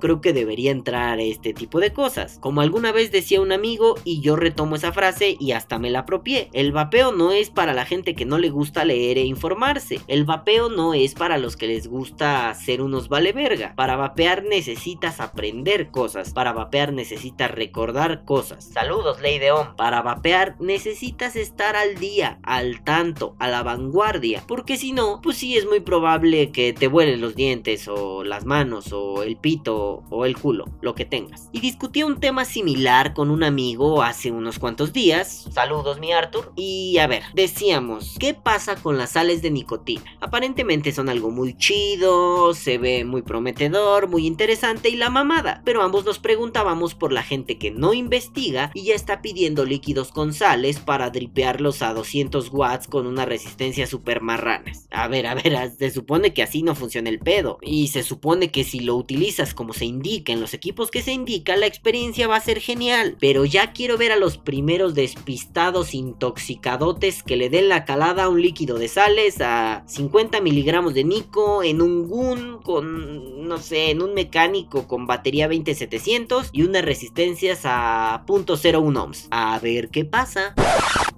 creo 0.00 0.20
que 0.20 0.32
debería 0.32 0.70
entrar 0.70 1.20
este 1.20 1.52
tipo 1.52 1.80
de 1.80 1.92
cosas. 1.92 2.38
Como 2.40 2.60
alguna 2.60 2.92
vez 2.92 3.10
decía 3.10 3.40
un 3.40 3.52
amigo 3.52 3.96
y 4.04 4.20
yo 4.20 4.36
retomo 4.36 4.76
esa 4.76 4.92
frase 4.92 5.36
y 5.38 5.52
hasta 5.52 5.78
me 5.78 5.90
la 5.90 6.00
apropié. 6.00 6.48
El 6.52 6.72
vapeo 6.72 7.12
no 7.12 7.32
es 7.32 7.50
para 7.50 7.74
la 7.74 7.84
gente 7.84 8.14
que 8.14 8.24
no 8.24 8.38
le 8.38 8.50
gusta 8.50 8.84
leer 8.84 9.18
e 9.18 9.24
informarse. 9.24 10.00
El 10.06 10.24
vapeo 10.24 10.68
no 10.68 10.94
es 10.94 11.14
para 11.14 11.38
los 11.38 11.56
que 11.56 11.66
les 11.66 11.88
gusta 11.88 12.54
ser 12.54 12.80
unos 12.80 13.08
vale 13.08 13.32
verga. 13.32 13.74
Para 13.76 13.96
vapear 13.96 14.44
necesitas 14.44 15.20
aprender 15.20 15.90
cosas. 15.90 16.32
Para 16.32 16.52
vapear 16.52 16.92
necesitas 16.92 17.50
recordar 17.50 18.24
cosas. 18.24 18.64
Saludos, 18.64 19.20
Ley 19.20 19.38
de 19.38 19.52
On. 19.52 19.76
Para 19.76 20.02
vapear 20.02 20.56
necesitas 20.60 21.36
estar 21.36 21.76
al 21.76 21.96
día, 21.96 22.38
al 22.42 22.82
tanto, 22.82 23.36
a 23.38 23.48
la 23.48 23.62
vanguardia. 23.62 24.42
Porque 24.46 24.76
si 24.76 24.92
no, 24.92 25.20
pues 25.22 25.36
sí 25.36 25.56
es 25.56 25.66
muy 25.66 25.80
probable 25.80 26.50
que 26.50 26.72
te 26.72 26.88
vuelen 26.88 27.20
los 27.20 27.34
dientes 27.34 27.88
o 27.88 28.24
las 28.24 28.46
manos 28.46 28.92
o 28.92 29.22
el 29.22 29.36
o 29.66 30.24
el 30.24 30.36
culo, 30.36 30.66
lo 30.80 30.94
que 30.94 31.04
tengas. 31.04 31.48
Y 31.52 31.60
discutí 31.60 32.02
un 32.02 32.20
tema 32.20 32.44
similar 32.44 33.14
con 33.14 33.30
un 33.30 33.42
amigo 33.42 34.02
hace 34.02 34.30
unos 34.30 34.58
cuantos 34.58 34.92
días. 34.92 35.48
Saludos, 35.52 35.98
mi 35.98 36.12
Arthur. 36.12 36.52
Y 36.56 36.98
a 36.98 37.06
ver, 37.06 37.22
decíamos, 37.34 38.16
¿qué 38.18 38.34
pasa 38.34 38.76
con 38.76 38.98
las 38.98 39.10
sales 39.12 39.42
de 39.42 39.50
nicotina? 39.50 40.04
Aparentemente 40.20 40.92
son 40.92 41.08
algo 41.08 41.30
muy 41.30 41.56
chido, 41.56 42.54
se 42.54 42.78
ve 42.78 43.04
muy 43.04 43.22
prometedor, 43.22 44.08
muy 44.08 44.26
interesante 44.26 44.88
y 44.88 44.96
la 44.96 45.10
mamada. 45.10 45.62
Pero 45.64 45.82
ambos 45.82 46.04
nos 46.04 46.18
preguntábamos 46.18 46.94
por 46.94 47.12
la 47.12 47.22
gente 47.22 47.58
que 47.58 47.70
no 47.70 47.92
investiga 47.92 48.70
y 48.74 48.84
ya 48.84 48.94
está 48.94 49.22
pidiendo 49.22 49.64
líquidos 49.64 50.12
con 50.12 50.32
sales 50.32 50.78
para 50.78 51.10
dripearlos 51.10 51.82
a 51.82 51.94
200 51.94 52.50
watts 52.52 52.86
con 52.86 53.06
una 53.06 53.24
resistencia 53.24 53.86
super 53.86 54.20
marranas. 54.20 54.86
A 54.90 55.08
ver, 55.08 55.26
a 55.26 55.34
ver, 55.34 55.72
se 55.78 55.90
supone 55.90 56.32
que 56.32 56.42
así 56.42 56.62
no 56.62 56.74
funciona 56.74 57.08
el 57.08 57.18
pedo. 57.18 57.58
Y 57.62 57.88
se 57.88 58.02
supone 58.02 58.50
que 58.50 58.64
si 58.64 58.80
lo 58.80 58.96
utilizas 58.96 59.39
como 59.54 59.72
se 59.72 59.86
indica 59.86 60.32
en 60.32 60.40
los 60.40 60.54
equipos 60.54 60.90
que 60.90 61.02
se 61.02 61.12
indica, 61.12 61.56
la 61.56 61.66
experiencia 61.66 62.28
va 62.28 62.36
a 62.36 62.40
ser 62.40 62.60
genial. 62.60 63.16
Pero 63.20 63.44
ya 63.44 63.72
quiero 63.72 63.96
ver 63.96 64.12
a 64.12 64.16
los 64.16 64.36
primeros 64.38 64.94
despistados 64.94 65.94
intoxicadotes 65.94 67.22
que 67.22 67.36
le 67.36 67.48
den 67.48 67.68
la 67.68 67.84
calada 67.84 68.24
a 68.24 68.28
un 68.28 68.42
líquido 68.42 68.78
de 68.78 68.88
sales 68.88 69.40
a 69.40 69.82
50 69.86 70.40
miligramos 70.40 70.94
de 70.94 71.04
Nico 71.04 71.62
en 71.62 71.80
un 71.80 72.08
gun 72.08 72.60
con, 72.62 73.48
no 73.48 73.58
sé, 73.58 73.90
en 73.90 74.02
un 74.02 74.14
mecánico 74.14 74.86
con 74.86 75.06
batería 75.06 75.48
20700 75.48 76.50
y 76.52 76.62
unas 76.62 76.84
resistencias 76.84 77.62
a 77.64 78.24
.01 78.26 79.02
ohms. 79.02 79.28
A 79.30 79.58
ver 79.58 79.88
qué 79.88 80.04
pasa. 80.04 80.54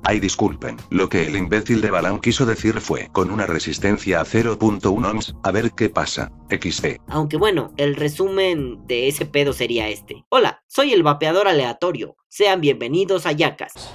Ay 0.05 0.21
disculpen, 0.21 0.77
lo 0.91 1.09
que 1.09 1.27
el 1.27 1.37
imbécil 1.37 1.81
de 1.81 1.91
Balam 1.91 2.21
quiso 2.21 2.45
decir 2.45 2.81
fue 2.81 3.09
con 3.13 3.31
una 3.31 3.47
resistencia 3.47 4.21
a 4.21 4.25
0.1 4.25 4.83
ohms, 5.09 5.35
a 5.43 5.51
ver 5.53 5.73
qué 5.73 5.89
pasa, 5.89 6.33
XD. 6.51 6.97
Aunque 7.09 7.37
bueno, 7.37 7.73
el 7.77 7.95
resumen 8.13 8.87
de 8.87 9.09
ese 9.09 9.25
pedo 9.25 9.55
sería 9.55 9.89
este. 9.89 10.27
Hola, 10.29 10.63
soy 10.67 10.93
el 10.93 11.03
vapeador 11.03 11.49
aleatorio. 11.49 12.15
Sean 12.29 12.61
bienvenidos 12.61 13.25
a 13.25 13.33
Yacas. 13.33 13.91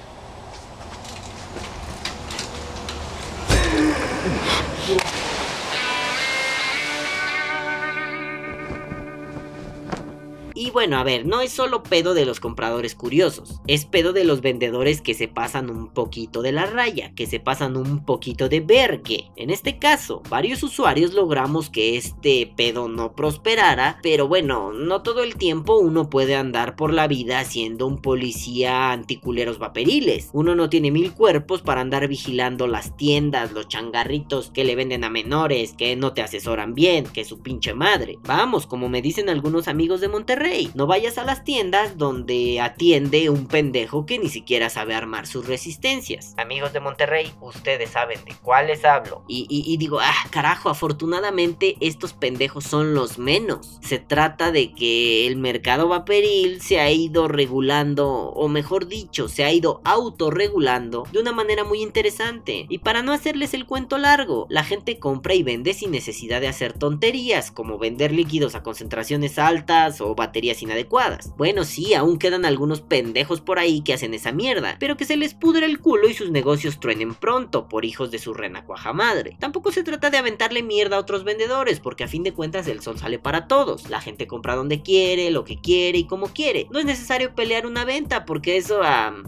Y 10.60 10.72
bueno, 10.72 10.98
a 10.98 11.04
ver, 11.04 11.24
no 11.24 11.40
es 11.40 11.52
solo 11.52 11.84
pedo 11.84 12.14
de 12.14 12.24
los 12.24 12.40
compradores 12.40 12.96
curiosos, 12.96 13.60
es 13.68 13.84
pedo 13.84 14.12
de 14.12 14.24
los 14.24 14.40
vendedores 14.40 15.00
que 15.00 15.14
se 15.14 15.28
pasan 15.28 15.70
un 15.70 15.86
poquito 15.86 16.42
de 16.42 16.50
la 16.50 16.66
raya, 16.66 17.12
que 17.14 17.26
se 17.26 17.38
pasan 17.38 17.76
un 17.76 18.04
poquito 18.04 18.48
de 18.48 18.58
vergue. 18.58 19.30
En 19.36 19.50
este 19.50 19.78
caso, 19.78 20.20
varios 20.28 20.64
usuarios 20.64 21.14
logramos 21.14 21.70
que 21.70 21.96
este 21.96 22.52
pedo 22.56 22.88
no 22.88 23.14
prosperara, 23.14 24.00
pero 24.02 24.26
bueno, 24.26 24.72
no 24.72 25.02
todo 25.02 25.22
el 25.22 25.36
tiempo 25.36 25.78
uno 25.78 26.10
puede 26.10 26.34
andar 26.34 26.74
por 26.74 26.92
la 26.92 27.06
vida 27.06 27.44
siendo 27.44 27.86
un 27.86 28.02
policía 28.02 28.90
anticuleros 28.90 29.60
vaperiles. 29.60 30.30
Uno 30.32 30.56
no 30.56 30.68
tiene 30.68 30.90
mil 30.90 31.12
cuerpos 31.12 31.62
para 31.62 31.82
andar 31.82 32.08
vigilando 32.08 32.66
las 32.66 32.96
tiendas, 32.96 33.52
los 33.52 33.68
changarritos 33.68 34.50
que 34.50 34.64
le 34.64 34.74
venden 34.74 35.04
a 35.04 35.08
menores, 35.08 35.74
que 35.74 35.94
no 35.94 36.14
te 36.14 36.22
asesoran 36.22 36.74
bien, 36.74 37.04
que 37.04 37.24
su 37.24 37.38
pinche 37.42 37.74
madre. 37.74 38.18
Vamos, 38.24 38.66
como 38.66 38.88
me 38.88 39.02
dicen 39.02 39.28
algunos 39.28 39.68
amigos 39.68 40.00
de 40.00 40.08
Monterrey, 40.08 40.47
no 40.74 40.86
vayas 40.86 41.18
a 41.18 41.24
las 41.24 41.44
tiendas 41.44 41.98
donde 41.98 42.60
atiende 42.60 43.28
un 43.30 43.46
pendejo 43.46 44.06
que 44.06 44.18
ni 44.18 44.28
siquiera 44.28 44.70
sabe 44.70 44.94
armar 44.94 45.26
sus 45.26 45.46
resistencias. 45.46 46.34
Amigos 46.38 46.72
de 46.72 46.80
Monterrey, 46.80 47.32
ustedes 47.40 47.90
saben 47.90 48.24
de 48.24 48.34
cuáles 48.42 48.84
hablo. 48.84 49.24
Y, 49.28 49.46
y 49.48 49.76
digo, 49.76 49.98
ah, 50.00 50.26
carajo, 50.30 50.70
afortunadamente 50.70 51.76
estos 51.80 52.14
pendejos 52.14 52.64
son 52.64 52.94
los 52.94 53.18
menos. 53.18 53.78
Se 53.82 53.98
trata 53.98 54.50
de 54.50 54.72
que 54.72 55.26
el 55.26 55.36
mercado 55.36 55.88
vaporil 55.88 56.62
se 56.62 56.80
ha 56.80 56.90
ido 56.90 57.28
regulando, 57.28 58.08
o 58.08 58.48
mejor 58.48 58.86
dicho, 58.86 59.28
se 59.28 59.44
ha 59.44 59.52
ido 59.52 59.82
autorregulando 59.84 61.04
de 61.12 61.20
una 61.20 61.32
manera 61.32 61.64
muy 61.64 61.82
interesante. 61.82 62.66
Y 62.68 62.78
para 62.78 63.02
no 63.02 63.12
hacerles 63.12 63.52
el 63.54 63.66
cuento 63.66 63.98
largo, 63.98 64.46
la 64.48 64.64
gente 64.64 64.98
compra 64.98 65.34
y 65.34 65.42
vende 65.42 65.74
sin 65.74 65.90
necesidad 65.90 66.40
de 66.40 66.48
hacer 66.48 66.72
tonterías, 66.72 67.50
como 67.50 67.78
vender 67.78 68.12
líquidos 68.12 68.54
a 68.54 68.62
concentraciones 68.62 69.38
altas 69.38 70.00
o 70.00 70.14
baterías 70.14 70.37
inadecuadas. 70.62 71.34
Bueno, 71.36 71.64
sí, 71.64 71.94
aún 71.94 72.18
quedan 72.18 72.44
algunos 72.44 72.80
pendejos 72.80 73.40
por 73.40 73.58
ahí 73.58 73.82
que 73.82 73.94
hacen 73.94 74.14
esa 74.14 74.32
mierda, 74.32 74.76
pero 74.80 74.96
que 74.96 75.04
se 75.04 75.16
les 75.16 75.34
pudre 75.34 75.66
el 75.66 75.80
culo 75.80 76.08
y 76.08 76.14
sus 76.14 76.30
negocios 76.30 76.80
truenen 76.80 77.14
pronto 77.14 77.68
por 77.68 77.84
hijos 77.84 78.10
de 78.10 78.18
su 78.18 78.34
renacuaja 78.34 78.92
madre. 78.92 79.36
Tampoco 79.38 79.72
se 79.72 79.82
trata 79.82 80.10
de 80.10 80.18
aventarle 80.18 80.62
mierda 80.62 80.96
a 80.96 81.00
otros 81.00 81.24
vendedores, 81.24 81.80
porque 81.80 82.04
a 82.04 82.08
fin 82.08 82.22
de 82.22 82.32
cuentas 82.32 82.66
el 82.68 82.80
sol 82.80 82.98
sale 82.98 83.18
para 83.18 83.46
todos. 83.48 83.90
La 83.90 84.00
gente 84.00 84.26
compra 84.26 84.56
donde 84.56 84.82
quiere, 84.82 85.30
lo 85.30 85.44
que 85.44 85.60
quiere 85.60 85.98
y 85.98 86.06
como 86.06 86.28
quiere. 86.28 86.66
No 86.70 86.78
es 86.78 86.84
necesario 86.84 87.34
pelear 87.34 87.66
una 87.66 87.84
venta, 87.84 88.24
porque 88.24 88.56
eso 88.56 88.80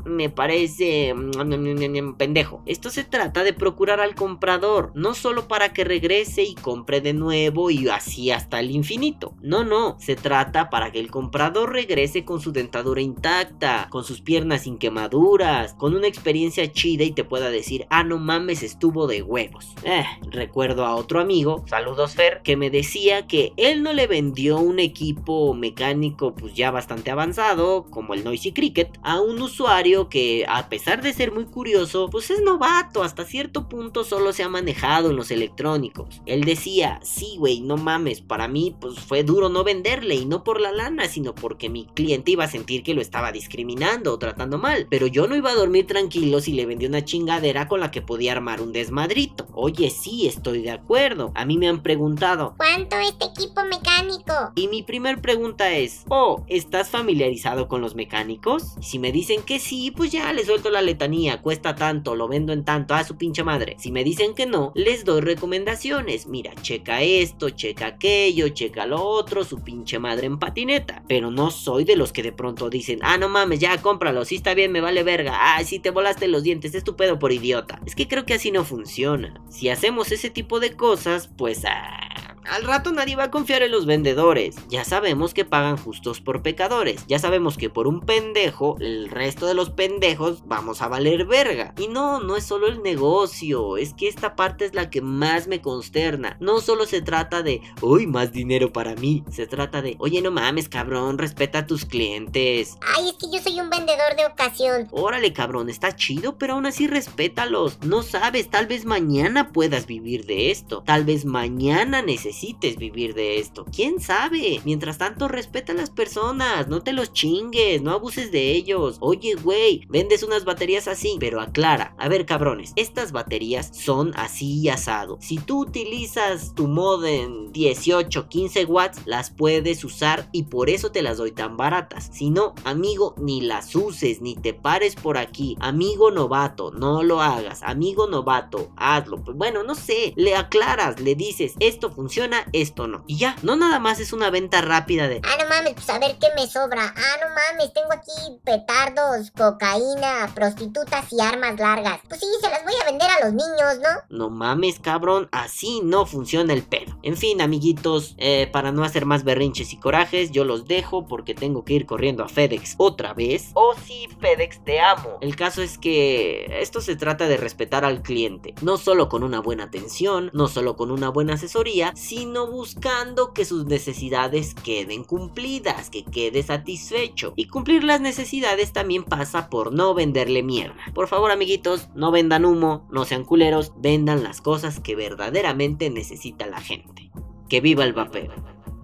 me 0.05 0.31
parece 0.31 1.14
mm, 1.14 2.16
pendejo. 2.16 2.62
Esto 2.66 2.90
se 2.90 3.05
trata 3.05 3.42
de 3.42 3.53
procurar 3.53 4.01
al 4.01 4.14
comprador, 4.14 4.92
no 4.94 5.14
solo 5.14 5.49
para 5.49 5.73
que 5.73 5.85
regrese 5.85 6.42
y 6.42 6.55
compre 6.55 7.01
de 7.01 7.12
nuevo 7.12 7.70
y 7.70 7.88
así 7.88 8.31
hasta 8.31 8.61
el 8.61 8.70
infinito. 8.70 9.35
No, 9.40 9.64
no, 9.64 9.96
se 10.01 10.16
trata 10.16 10.70
para 10.70 10.92
que 10.92 10.99
el 11.00 11.10
comprador 11.10 11.72
regrese 11.72 12.24
con 12.24 12.40
su 12.40 12.52
dentadura 12.52 13.00
intacta, 13.00 13.88
con 13.90 14.04
sus 14.04 14.20
piernas 14.20 14.62
sin 14.62 14.78
quemaduras, 14.78 15.74
con 15.74 15.94
una 15.94 16.06
experiencia 16.06 16.70
chida 16.70 17.04
y 17.04 17.12
te 17.12 17.24
pueda 17.24 17.50
decir, 17.50 17.86
ah, 17.90 18.04
no 18.04 18.18
mames, 18.18 18.62
estuvo 18.62 19.06
de 19.06 19.22
huevos. 19.22 19.74
Eh, 19.82 20.04
recuerdo 20.30 20.84
a 20.84 20.94
otro 20.94 21.20
amigo, 21.20 21.64
saludos 21.66 22.14
Fer, 22.14 22.42
que 22.42 22.56
me 22.56 22.70
decía 22.70 23.26
que 23.26 23.52
él 23.56 23.82
no 23.82 23.92
le 23.92 24.06
vendió 24.06 24.58
un 24.58 24.78
equipo 24.78 25.54
mecánico 25.54 26.34
pues 26.34 26.54
ya 26.54 26.70
bastante 26.70 27.10
avanzado, 27.10 27.86
como 27.90 28.14
el 28.14 28.22
Noisy 28.22 28.52
Cricket, 28.52 28.98
a 29.02 29.20
un 29.20 29.40
usuario 29.40 30.08
que 30.08 30.44
a 30.48 30.68
pesar 30.68 31.02
de 31.02 31.12
ser 31.12 31.32
muy 31.32 31.46
curioso, 31.46 32.08
pues 32.10 32.30
es 32.30 32.42
novato, 32.42 33.02
hasta 33.02 33.24
cierto 33.24 33.68
punto 33.68 34.04
solo 34.04 34.32
se 34.32 34.42
ha 34.42 34.48
manejado 34.48 35.10
en 35.10 35.16
los 35.16 35.30
electrónicos. 35.30 36.20
Él 36.26 36.44
decía, 36.44 37.00
sí, 37.02 37.36
güey, 37.38 37.60
no 37.60 37.76
mames, 37.76 38.20
para 38.20 38.48
mí 38.48 38.76
pues 38.78 38.98
fue 38.98 39.24
duro 39.24 39.48
no 39.48 39.64
venderle 39.64 40.14
y 40.16 40.26
no 40.26 40.44
por 40.44 40.60
la 40.60 40.72
lana 40.72 40.89
sino 41.09 41.35
porque 41.35 41.68
mi 41.68 41.87
cliente 41.87 42.33
iba 42.33 42.44
a 42.44 42.48
sentir 42.48 42.83
que 42.83 42.94
lo 42.94 43.00
estaba 43.00 43.33
discriminando 43.33 44.12
o 44.12 44.18
tratando 44.18 44.59
mal. 44.59 44.87
Pero 44.90 45.07
yo 45.07 45.26
no 45.26 45.37
iba 45.37 45.50
a 45.50 45.55
dormir 45.55 45.87
tranquilo 45.87 46.40
si 46.40 46.53
le 46.53 46.66
vendí 46.66 46.87
una 46.87 47.05
chingadera 47.05 47.68
con 47.68 47.81
la 47.81 47.90
que 47.90 48.03
podía 48.03 48.33
armar 48.33 48.61
un 48.61 48.72
desmadrito. 48.72 49.46
Oye, 49.53 49.90
sí, 49.90 50.26
estoy 50.26 50.62
de 50.62 50.70
acuerdo. 50.70 51.33
A 51.35 51.44
mí 51.44 51.59
me 51.59 51.68
han 51.68 51.83
preguntado, 51.83 52.55
¿cuánto 52.57 52.96
este 52.98 53.26
equipo 53.26 53.62
mecánico? 53.64 54.53
Y 54.55 54.68
mi 54.68 54.83
primer 54.83 55.20
pregunta 55.20 55.72
es, 55.72 56.05
oh, 56.09 56.44
¿estás 56.48 56.90
familiarizado 56.90 57.68
con 57.68 57.81
los 57.81 57.94
mecánicos? 57.94 58.74
Si 58.81 58.98
me 58.98 59.12
dicen 59.12 59.42
que 59.42 59.59
sí, 59.59 59.90
pues 59.90 60.12
ya 60.12 60.33
les 60.33 60.46
suelto 60.46 60.70
la 60.70 60.83
letanía, 60.83 61.42
cuesta 61.42 61.74
tanto, 61.74 62.14
lo 62.14 62.29
vendo 62.29 62.53
en 62.53 62.64
tanto, 62.64 62.94
a 62.94 63.05
su 63.05 63.16
pinche 63.16 63.44
madre. 63.44 63.76
Si 63.79 63.92
me 63.92 64.05
dicen 64.05 64.35
que 64.35 64.46
no, 64.46 64.72
les 64.74 65.05
doy 65.05 65.20
recomendaciones. 65.20 66.26
Mira, 66.26 66.55
checa 66.62 67.03
esto, 67.03 67.50
checa 67.50 67.87
aquello, 67.87 68.48
checa 68.48 68.87
lo 68.87 69.03
otro, 69.03 69.44
su 69.44 69.61
pinche 69.61 69.98
madre 69.98 70.26
en 70.26 70.38
patineta 70.38 70.79
pero 71.08 71.30
no 71.30 71.50
soy 71.50 71.84
de 71.84 71.96
los 71.96 72.12
que 72.12 72.22
de 72.22 72.32
pronto 72.32 72.70
dicen, 72.70 73.00
ah, 73.02 73.18
no 73.18 73.28
mames, 73.28 73.58
ya 73.60 73.80
cómpralo, 73.80 74.24
si 74.24 74.36
está 74.36 74.54
bien, 74.54 74.72
me 74.72 74.80
vale 74.80 75.02
verga, 75.02 75.56
ah, 75.56 75.64
si 75.64 75.78
te 75.78 75.90
volaste 75.90 76.28
los 76.28 76.42
dientes, 76.42 76.74
es 76.74 76.84
por 77.18 77.32
idiota. 77.32 77.80
Es 77.86 77.94
que 77.94 78.08
creo 78.08 78.26
que 78.26 78.34
así 78.34 78.50
no 78.50 78.64
funciona. 78.64 79.34
Si 79.48 79.68
hacemos 79.68 80.12
ese 80.12 80.30
tipo 80.30 80.60
de 80.60 80.76
cosas, 80.76 81.30
pues, 81.36 81.64
ah, 81.64 82.29
Al 82.48 82.64
rato 82.64 82.92
nadie 82.92 83.16
va 83.16 83.24
a 83.24 83.31
confiar 83.31 83.62
en 83.62 83.70
los 83.70 83.87
vendedores. 83.87 84.57
Ya 84.68 84.85
sabemos 84.85 85.35
que 85.35 85.44
pagan 85.44 85.76
justos 85.76 86.20
por 86.20 86.42
pecadores. 86.42 87.05
Ya 87.07 87.18
sabemos 87.18 87.59
que 87.59 87.70
por 87.70 87.87
un 87.87 88.00
pendejo, 88.00 88.76
el 88.81 89.09
resto 89.09 89.46
de 89.46 89.55
los 89.55 89.70
pendejos 89.70 90.42
vamos 90.46 90.83
a 90.83 90.88
valer 90.88 91.26
verga. 91.26 91.74
Y 91.79 91.88
no, 91.88 92.20
no 92.20 92.37
es 92.37 92.44
solo 92.44 92.66
el 92.66 92.83
negocio. 92.83 93.76
Es 93.76 93.94
que 93.94 94.09
esta 94.09 94.37
parte 94.37 94.64
es 94.64 94.74
la 94.74 94.90
que 94.90 95.03
más 95.03 95.48
me 95.48 95.61
consterna. 95.61 96.37
No 96.40 96.61
solo 96.61 96.87
se 96.87 97.03
trata 97.03 97.42
de, 97.42 97.61
uy, 97.83 98.07
más 98.07 98.33
dinero 98.33 98.72
para 98.72 98.94
mí. 98.94 99.22
Se 99.31 99.46
trata 99.46 99.83
de, 99.83 99.96
oye, 99.98 100.22
no 100.22 100.31
mames, 100.31 100.68
cabrón, 100.68 101.18
respeta 101.18 101.61
a 101.61 101.66
tus 101.66 101.85
clientes. 101.85 102.79
Ay, 102.96 103.11
es 103.11 103.14
que 103.14 103.26
yo 103.33 103.42
soy 103.42 103.61
un 103.61 103.70
vendedor 103.70 104.16
de 104.16 104.26
ocasión. 104.26 104.88
Órale, 104.92 105.33
cabrón, 105.33 105.68
está 105.68 105.94
chido, 105.94 106.38
pero 106.38 106.55
aún 106.55 106.66
así 106.66 106.87
respétalos. 106.87 107.79
No 107.83 108.03
sabes, 108.03 108.48
tal 108.48 108.66
vez 108.66 108.87
mañana 108.87 109.53
puedas 109.53 109.87
vivir 109.87 110.24
de 110.24 110.50
esto. 110.50 110.83
Tal 110.87 111.05
vez 111.05 111.24
mañana 111.24 112.03
necesites 112.03 112.31
vivir 112.79 113.14
de 113.14 113.38
esto. 113.38 113.66
¿Quién 113.74 114.00
sabe? 114.00 114.61
Mientras 114.64 114.98
tanto, 114.98 115.29
respeta 115.29 115.72
a 115.72 115.76
las 115.76 115.90
personas. 115.90 116.68
No 116.68 116.83
te 116.83 116.92
los 116.92 117.12
chingues, 117.12 117.83
no 117.83 117.92
abuses 117.92 118.33
de 118.33 118.53
ellos. 118.53 118.96
Oye, 119.00 119.35
güey, 119.35 119.87
vendes 119.88 120.22
unas 120.22 120.44
baterías 120.44 120.88
así, 120.88 121.16
pero 121.20 121.40
aclara. 121.40 121.94
A 121.98 122.09
ver, 122.09 122.26
cabrones, 122.26 122.72
estas 122.76 123.12
baterías 123.12 123.70
son 123.72 124.12
así 124.16 124.61
y 124.61 124.68
asado. 124.68 125.18
Si 125.20 125.38
tú 125.38 125.61
utilizas 125.61 126.55
tu 126.55 126.66
modem 126.66 127.53
18, 127.53 128.29
15 128.29 128.64
watts, 128.64 129.07
las 129.07 129.31
puedes 129.31 129.85
usar 129.85 130.29
y 130.33 130.44
por 130.44 130.70
eso 130.70 130.90
te 130.90 131.03
las 131.03 131.18
doy 131.18 131.33
tan 131.33 131.57
baratas. 131.57 132.11
Si 132.12 132.31
no, 132.31 132.55
amigo, 132.64 133.14
ni 133.18 133.40
las 133.42 133.74
uses, 133.76 134.20
ni 134.20 134.35
te 134.35 134.55
pares 134.55 134.94
por 134.96 135.18
aquí. 135.18 135.57
Amigo 135.61 136.11
novato, 136.11 136.70
no 136.70 137.03
lo 137.03 137.20
hagas. 137.20 137.62
Amigo 137.62 138.07
novato, 138.07 138.70
hazlo. 138.76 139.22
Pues 139.22 139.37
bueno, 139.37 139.62
no 139.62 139.74
sé, 139.74 140.14
le 140.16 140.37
aclaras, 140.37 141.00
le 141.00 141.14
dices, 141.14 141.55
esto 141.61 141.90
funciona, 142.20 142.46
esto 142.52 142.87
no. 142.87 143.04
Y 143.06 143.16
ya, 143.16 143.37
no 143.42 143.56
nada 143.56 143.78
más 143.78 143.98
es 143.98 144.12
una 144.12 144.30
venta 144.30 144.61
rápida 144.61 145.09
de... 145.09 145.22
Ah, 145.24 145.42
no 145.42 145.48
mames, 145.48 145.74
pues 145.74 145.88
a 145.88 145.98
ver 145.98 146.18
qué 146.20 146.26
me 146.37 146.46
sobra. 146.46 146.92
Ah, 146.94 147.16
no 147.22 147.28
mames, 147.35 147.72
tengo 147.72 147.92
aquí 147.92 148.38
petardos, 148.44 149.30
cocaína, 149.30 150.30
prostitutas 150.35 151.11
y 151.12 151.20
armas 151.20 151.59
largas. 151.59 152.00
Pues 152.09 152.20
sí, 152.20 152.26
se 152.40 152.50
las 152.50 152.62
voy 152.62 152.74
a 152.80 152.85
vender 152.85 153.09
a 153.09 153.24
los 153.24 153.33
niños, 153.33 153.78
¿no? 153.83 154.18
No 154.18 154.28
mames, 154.28 154.80
cabrón, 154.80 155.28
así 155.33 155.80
no 155.83 156.04
funciona 156.04 156.52
el 156.52 156.62
pedo. 156.62 156.98
En 157.02 157.16
fin, 157.16 157.40
amiguitos, 157.40 158.16
eh, 158.18 158.48
para 158.52 158.70
no 158.70 158.85
hacer 158.85 159.06
más 159.06 159.24
berrinches 159.24 159.72
y 159.72 159.78
corajes, 159.78 160.30
yo 160.30 160.44
los 160.44 160.66
dejo 160.66 161.06
porque 161.06 161.35
tengo 161.35 161.64
que 161.64 161.72
ir 161.72 161.87
corriendo 161.87 162.22
a 162.22 162.28
FedEx 162.28 162.74
otra 162.76 163.14
vez. 163.14 163.50
Oh 163.54 163.74
sí, 163.87 164.09
FedEx, 164.20 164.62
te 164.62 164.78
amo. 164.78 165.16
El 165.22 165.37
caso 165.37 165.62
es 165.62 165.78
que 165.78 166.61
esto 166.61 166.83
se 166.83 166.96
trata 166.96 167.28
de 167.28 167.38
respetar 167.38 167.87
al 167.87 168.02
cliente, 168.02 168.54
no 168.61 168.76
solo 168.76 169.09
con 169.09 169.22
una 169.22 169.40
buena 169.40 169.64
atención, 169.64 170.30
no 170.35 170.48
solo 170.48 170.76
con 170.76 170.90
una 170.90 171.09
buena 171.09 171.35
asesoría, 171.35 171.92
sino 172.11 172.49
buscando 172.49 173.33
que 173.33 173.44
sus 173.44 173.66
necesidades 173.66 174.57
queden 174.57 175.05
cumplidas, 175.05 175.90
que 175.90 176.05
quede 176.05 176.42
satisfecho. 176.42 177.35
Y 177.37 177.46
cumplir 177.46 177.85
las 177.85 178.01
necesidades 178.01 178.73
también 178.73 179.05
pasa 179.05 179.49
por 179.49 179.73
no 179.73 179.94
venderle 179.94 180.42
mierda. 180.42 180.75
Por 180.92 181.07
favor, 181.07 181.31
amiguitos, 181.31 181.88
no 181.94 182.11
vendan 182.11 182.44
humo, 182.44 182.88
no 182.90 183.05
sean 183.05 183.25
culeros, 183.25 183.75
vendan 183.77 184.25
las 184.25 184.40
cosas 184.40 184.81
que 184.81 184.96
verdaderamente 184.96 185.88
necesita 185.88 186.46
la 186.46 186.61
gente. 186.61 187.12
Que 187.49 187.61
viva 187.61 187.85
el 187.85 187.92
vapeo. 187.92 188.33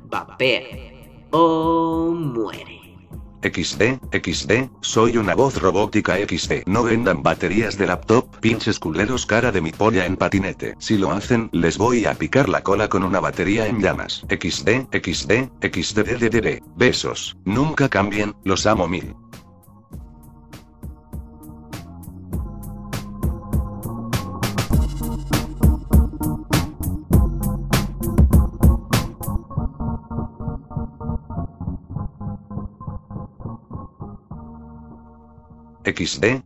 Vapea 0.05 1.27
o 1.33 2.12
muere. 2.12 2.86
XD, 3.42 3.99
XD, 4.12 4.70
soy 4.81 5.16
una 5.16 5.35
voz 5.35 5.61
robótica 5.61 6.16
XD. 6.16 6.66
No 6.66 6.83
vendan 6.83 7.22
baterías 7.22 7.77
de 7.79 7.87
laptop, 7.87 8.37
pinches 8.40 8.79
culeros 8.79 9.27
cara 9.27 9.53
de 9.53 9.61
mi 9.61 9.72
polla 9.72 10.07
en 10.07 10.16
patinete. 10.16 10.75
Si 10.79 10.96
lo 10.96 11.12
hacen, 11.12 11.51
les 11.53 11.79
voy 11.79 12.07
a 12.07 12.14
picar 12.14 12.49
la 12.49 12.62
cola 12.62 12.88
con 12.88 13.03
una 13.03 13.20
batería 13.20 13.66
en 13.66 13.81
llamas. 13.81 14.25
XD, 14.29 14.88
XD, 14.92 15.51
XDDDD. 15.61 16.62
Besos. 16.77 17.37
Nunca 17.44 17.88
cambien, 17.88 18.35
los 18.44 18.66
amo 18.66 18.88
mil. 18.88 19.14
XD, 35.87 36.42